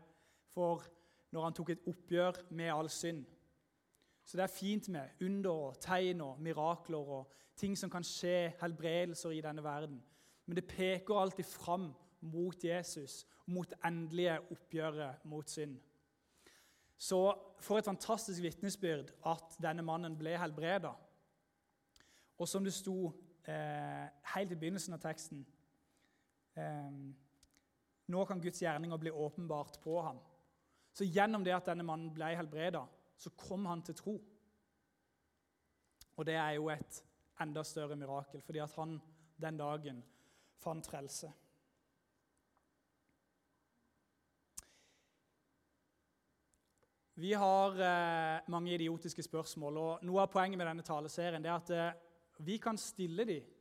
for 0.53 0.83
når 1.33 1.47
han 1.47 1.55
tok 1.57 1.71
et 1.73 1.87
oppgjør 1.89 2.43
med 2.53 2.69
all 2.69 2.89
synd. 2.93 3.23
Så 4.23 4.37
det 4.37 4.43
er 4.43 4.55
fint 4.55 4.89
med 4.89 5.09
under 5.21 5.51
og 5.51 5.79
tegn 5.83 6.21
og 6.21 6.41
mirakler 6.41 7.09
og 7.17 7.31
ting 7.59 7.77
som 7.77 7.89
kan 7.89 8.03
skje, 8.03 8.53
helbredelser 8.61 9.35
i 9.35 9.41
denne 9.43 9.63
verden. 9.63 9.99
Men 10.45 10.55
det 10.55 10.67
peker 10.67 11.19
alltid 11.19 11.45
fram 11.45 11.91
mot 12.21 12.63
Jesus 12.63 13.25
mot 13.45 13.69
det 13.69 13.77
endelige 13.85 14.39
oppgjøret 14.51 15.25
mot 15.27 15.49
synd. 15.49 15.75
Så 16.97 17.33
for 17.59 17.77
et 17.77 17.85
fantastisk 17.85 18.41
vitnesbyrd 18.41 19.11
at 19.27 19.57
denne 19.61 19.83
mannen 19.83 20.15
ble 20.17 20.37
helbreda. 20.39 20.93
Og 22.39 22.47
som 22.47 22.63
det 22.63 22.73
sto 22.73 23.11
eh, 23.47 24.07
helt 24.35 24.51
i 24.51 24.59
begynnelsen 24.59 24.95
av 24.95 25.03
teksten 25.03 25.43
eh, 26.55 26.95
Nå 28.13 28.23
kan 28.27 28.41
Guds 28.43 28.59
gjerninger 28.59 28.99
bli 28.99 29.11
åpenbart 29.11 29.77
på 29.83 30.01
ham. 30.03 30.17
Så 30.93 31.07
gjennom 31.07 31.43
det 31.43 31.53
at 31.55 31.69
denne 31.69 31.85
mannen 31.87 32.11
ble 32.13 32.33
helbreda, 32.35 32.83
så 33.23 33.31
kom 33.39 33.65
han 33.69 33.83
til 33.85 33.95
tro. 33.95 34.17
Og 36.17 36.27
det 36.27 36.35
er 36.37 36.57
jo 36.57 36.67
et 36.73 36.99
enda 37.41 37.63
større 37.65 37.95
mirakel, 37.97 38.41
fordi 38.41 38.61
at 38.63 38.75
han 38.77 38.99
den 39.41 39.57
dagen 39.57 40.03
fant 40.61 40.87
frelse. 40.87 41.31
Vi 47.15 47.33
har 47.37 47.77
eh, 47.77 48.45
mange 48.49 48.73
idiotiske 48.73 49.23
spørsmål, 49.23 49.77
og 49.77 50.05
noe 50.07 50.23
av 50.23 50.31
poenget 50.33 50.57
med 50.57 50.65
denne 50.65 50.85
taleserien 50.85 51.45
er 51.45 51.53
at 51.53 51.69
eh, 51.69 51.99
vi 52.41 52.57
kan 52.57 52.79
stille 52.81 53.25
dem, 53.29 53.51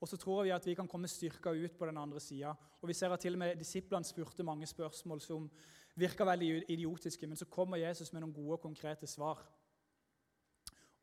og 0.00 0.08
så 0.08 0.16
tror 0.16 0.44
vi 0.46 0.52
at 0.54 0.66
vi 0.66 0.76
kan 0.78 0.88
komme 0.88 1.10
styrka 1.10 1.50
ut 1.50 1.74
på 1.76 1.88
den 1.90 1.98
andre 1.98 2.22
sida. 2.22 2.54
Og 2.80 2.88
vi 2.88 2.94
ser 2.96 3.12
at 3.12 3.20
til 3.20 3.34
og 3.34 3.42
med 3.42 3.58
disiplene 3.58 4.06
spurte 4.06 4.46
mange 4.46 4.66
spørsmål 4.66 5.20
som 5.20 5.50
virka 5.98 6.24
veldig 6.24 6.64
idiotiske, 6.68 7.26
men 7.26 7.36
så 7.36 7.48
kommer 7.50 7.80
Jesus 7.80 8.12
med 8.12 8.22
noen 8.22 8.34
gode 8.34 8.58
og 8.58 8.62
konkrete 8.62 9.06
svar. 9.06 9.42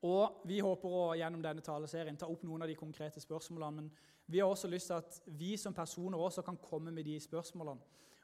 Og 0.05 0.41
Vi 0.45 0.59
håper 0.61 0.93
å 0.93 1.15
gjennom 1.17 1.41
denne 1.41 1.63
taleserien 1.65 2.17
ta 2.17 2.27
opp 2.29 2.43
noen 2.45 2.61
av 2.61 2.69
de 2.69 2.75
konkrete 2.77 3.19
spørsmålene. 3.19 3.81
Men 3.81 3.91
vi 4.27 4.39
har 4.39 4.49
også 4.49 4.69
lyst 4.69 4.91
til 4.91 4.99
at 4.99 5.21
vi 5.25 5.55
som 5.57 5.73
personer 5.73 6.17
også 6.17 6.43
kan 6.45 6.57
komme 6.57 6.91
med 6.91 7.05
de 7.05 7.19
spørsmålene. 7.19 7.81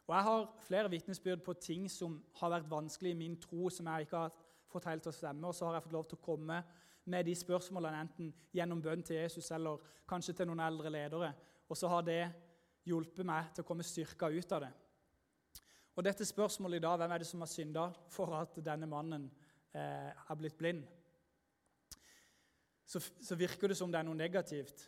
Og 0.08 0.16
Jeg 0.16 0.24
har 0.24 0.50
flere 0.60 0.90
vitnesbyrd 0.90 1.44
på 1.44 1.54
ting 1.54 1.90
som 1.90 2.24
har 2.36 2.50
vært 2.50 2.70
vanskelig 2.70 3.12
i 3.12 3.18
min 3.18 3.40
tro, 3.40 3.70
som 3.70 3.88
jeg 3.88 4.02
ikke 4.02 4.18
har 4.18 4.32
fått 4.68 4.86
helt 4.86 5.04
til 5.04 5.10
å 5.14 5.16
stemme. 5.16 5.48
Og 5.48 5.56
så 5.56 5.66
har 5.66 5.74
jeg 5.78 5.84
fått 5.84 5.98
lov 5.98 6.06
til 6.06 6.18
å 6.18 6.26
komme 6.26 6.64
med 7.06 7.26
de 7.26 7.36
spørsmålene 7.36 8.02
enten 8.02 8.34
gjennom 8.54 8.82
bønn 8.82 9.04
til 9.04 9.16
Jesus 9.16 9.52
eller 9.52 9.82
kanskje 10.08 10.34
til 10.34 10.48
noen 10.48 10.60
eldre 10.64 10.92
ledere. 10.92 11.34
Og 11.70 11.78
så 11.78 11.88
har 11.88 12.04
det 12.06 12.22
hjulpet 12.88 13.26
meg 13.26 13.54
til 13.54 13.64
å 13.64 13.68
komme 13.68 13.84
styrka 13.84 14.30
ut 14.30 14.52
av 14.52 14.66
det. 14.66 14.72
Og 15.96 16.06
dette 16.06 16.26
spørsmålet 16.26 16.80
i 16.80 16.84
dag, 16.84 16.98
hvem 16.98 17.12
er 17.12 17.22
det 17.22 17.28
som 17.30 17.42
har 17.46 17.52
synda 17.52 17.86
for 18.10 18.34
at 18.40 18.58
denne 18.66 18.90
mannen 18.90 19.28
eh, 19.74 20.10
er 20.10 20.40
blitt 20.40 20.58
blind? 20.58 20.82
Så, 22.86 23.00
så, 23.22 23.36
virker 23.36 23.70
det 23.70 23.78
som 23.78 23.92
det 23.92 24.00
er 24.00 24.08
noe 24.08 24.18
negativt, 24.18 24.88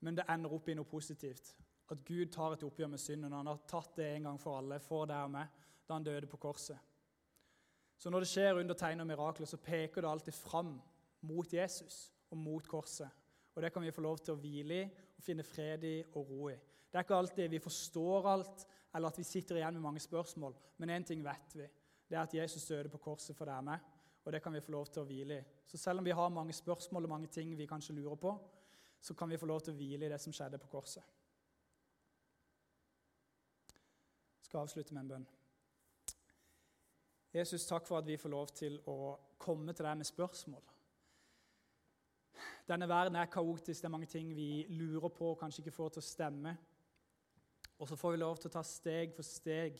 men 0.00 0.16
det 0.16 0.28
ender 0.28 0.52
opp 0.56 0.68
i 0.68 0.76
noe 0.76 0.88
positivt. 0.88 1.54
At 1.90 2.04
Gud 2.06 2.30
tar 2.32 2.54
et 2.54 2.62
oppgjør 2.64 2.92
med 2.92 3.02
synden. 3.02 3.34
Han 3.34 3.50
har 3.50 3.64
tatt 3.68 3.96
det 3.98 4.06
en 4.12 4.28
gang 4.28 4.38
for 4.40 4.60
alle 4.60 4.78
for 4.80 5.08
deg 5.10 5.26
og 5.26 5.34
meg 5.34 5.58
da 5.88 5.96
han 5.96 6.06
døde 6.06 6.28
på 6.30 6.38
korset. 6.38 6.78
Så 7.98 8.12
når 8.12 8.24
det 8.24 8.30
skjer 8.30 8.60
under 8.60 8.76
tegn 8.78 9.02
og 9.02 9.08
mirakler, 9.10 9.48
så 9.48 9.58
peker 9.60 10.04
det 10.04 10.10
alltid 10.10 10.36
fram 10.36 10.76
mot 11.28 11.52
Jesus 11.52 12.12
og 12.30 12.38
mot 12.38 12.68
korset. 12.68 13.08
Og 13.56 13.62
Det 13.62 13.72
kan 13.72 13.82
vi 13.82 13.92
få 13.92 14.04
lov 14.04 14.20
til 14.22 14.36
å 14.36 14.40
hvile 14.40 14.76
i 14.78 14.84
og 14.86 15.24
finne 15.24 15.44
fred 15.44 15.84
i 15.84 15.96
og 16.14 16.30
ro 16.30 16.48
i. 16.48 16.54
Det 16.90 16.96
er 16.96 17.04
ikke 17.04 17.18
alltid 17.18 17.50
vi 17.52 17.60
forstår 17.60 18.28
alt, 18.30 18.64
eller 18.94 19.08
at 19.08 19.18
vi 19.18 19.24
sitter 19.24 19.56
igjen 19.56 19.74
med 19.74 19.82
mange 19.82 20.00
spørsmål. 20.00 20.54
Men 20.78 20.90
én 20.90 21.06
ting 21.06 21.24
vet 21.24 21.54
vi. 21.54 21.66
Det 22.08 22.16
er 22.16 22.22
at 22.22 22.34
Jesus 22.34 22.66
døde 22.66 22.88
på 22.88 22.98
korset 22.98 23.36
for 23.36 23.46
deg 23.46 23.60
og 23.62 23.64
meg. 23.64 23.78
Og 24.24 24.32
det 24.32 24.42
kan 24.42 24.52
vi 24.52 24.60
få 24.60 24.72
lov 24.72 24.86
til 24.86 25.02
å 25.02 25.06
hvile 25.08 25.38
i. 25.38 25.44
Så 25.66 25.78
selv 25.78 25.98
om 25.98 26.04
vi 26.04 26.14
har 26.16 26.28
mange 26.28 26.52
spørsmål 26.52 27.06
og 27.06 27.10
mange 27.10 27.30
ting 27.32 27.56
vi 27.56 27.66
kanskje 27.66 27.94
lurer 27.94 28.16
på, 28.16 28.34
så 29.00 29.14
kan 29.14 29.30
vi 29.30 29.38
få 29.38 29.46
lov 29.46 29.60
til 29.60 29.72
å 29.72 29.76
hvile 29.78 30.06
i 30.06 30.12
det 30.12 30.20
som 30.20 30.32
skjedde 30.32 30.58
på 30.58 30.68
korset. 30.68 31.02
Jeg 34.40 34.50
skal 34.50 34.60
avslutte 34.60 34.94
med 34.94 35.02
en 35.02 35.12
bønn. 35.14 35.28
Jesus, 37.34 37.66
takk 37.66 37.86
for 37.86 37.98
at 37.98 38.06
vi 38.06 38.18
får 38.18 38.32
lov 38.32 38.50
til 38.58 38.80
å 38.90 39.14
komme 39.38 39.72
til 39.72 39.86
deg 39.86 40.00
med 40.00 40.08
spørsmål. 40.08 40.62
Denne 42.68 42.88
verden 42.88 43.16
er 43.16 43.30
kaotisk, 43.30 43.80
det 43.80 43.86
er 43.86 43.94
mange 43.94 44.10
ting 44.10 44.34
vi 44.34 44.66
lurer 44.68 45.08
på 45.14 45.30
og 45.32 45.38
kanskje 45.38 45.62
ikke 45.62 45.74
får 45.74 45.94
til 45.94 46.02
å 46.02 46.06
stemme. 46.06 46.56
Og 47.80 47.88
så 47.88 47.96
får 47.96 48.14
vi 48.14 48.20
lov 48.20 48.40
til 48.40 48.50
å 48.50 48.54
ta 48.58 48.62
steg 48.66 49.14
for 49.16 49.26
steg 49.26 49.78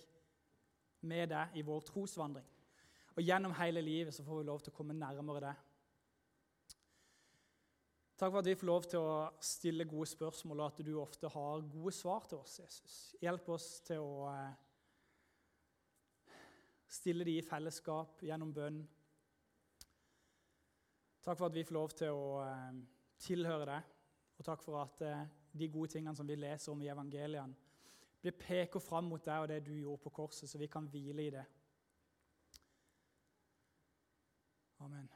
med 1.05 1.31
deg 1.33 1.57
i 1.61 1.65
vår 1.65 1.85
trosvandring. 1.89 2.47
Og 3.17 3.25
gjennom 3.25 3.53
hele 3.59 3.83
livet 3.85 4.15
så 4.17 4.25
får 4.25 4.41
vi 4.41 4.49
lov 4.49 4.63
til 4.65 4.73
å 4.73 4.77
komme 4.77 4.97
nærmere 4.97 5.43
deg. 5.51 5.67
Takk 8.21 8.33
for 8.33 8.41
at 8.43 8.49
vi 8.51 8.57
får 8.61 8.69
lov 8.69 8.87
til 8.89 9.01
å 9.01 9.13
stille 9.45 9.89
gode 9.89 10.09
spørsmål, 10.11 10.61
og 10.61 10.67
at 10.67 10.83
du 10.85 10.93
ofte 11.01 11.29
har 11.33 11.63
gode 11.73 11.93
svar 11.97 12.27
til 12.29 12.41
oss, 12.43 12.59
Jesus. 12.61 12.97
Hjelp 13.21 13.49
oss 13.53 13.69
til 13.87 14.05
å 14.05 14.29
eh, 14.29 14.59
stille 17.01 17.25
de 17.25 17.39
i 17.41 17.45
fellesskap 17.47 18.21
gjennom 18.29 18.53
bønn 18.53 18.83
Takk 21.21 21.37
for 21.37 21.51
at 21.51 21.55
vi 21.55 21.65
får 21.69 21.77
lov 21.77 21.93
til 21.93 22.17
å 22.17 22.29
eh, 22.47 22.77
tilhøre 23.21 23.67
deg, 23.69 23.89
og 24.41 24.47
takk 24.47 24.63
for 24.65 24.81
at 24.81 25.03
eh, 25.05 25.27
de 25.53 25.69
gode 25.69 25.93
tingene 25.93 26.17
som 26.17 26.29
vi 26.29 26.39
leser 26.39 26.73
om 26.73 26.81
i 26.81 26.89
evangeliene, 26.89 27.70
blir 28.21 28.37
peker 28.37 28.81
fram 28.81 29.09
mot 29.11 29.25
deg 29.25 29.45
og 29.45 29.49
det 29.49 29.63
du 29.67 29.73
gjorde 29.79 30.03
på 30.03 30.15
korset, 30.23 30.51
så 30.51 30.59
vi 30.59 30.67
kan 30.67 30.89
hvile 30.93 31.27
i 31.27 31.31
det. 31.31 31.45
Amen. 34.81 35.09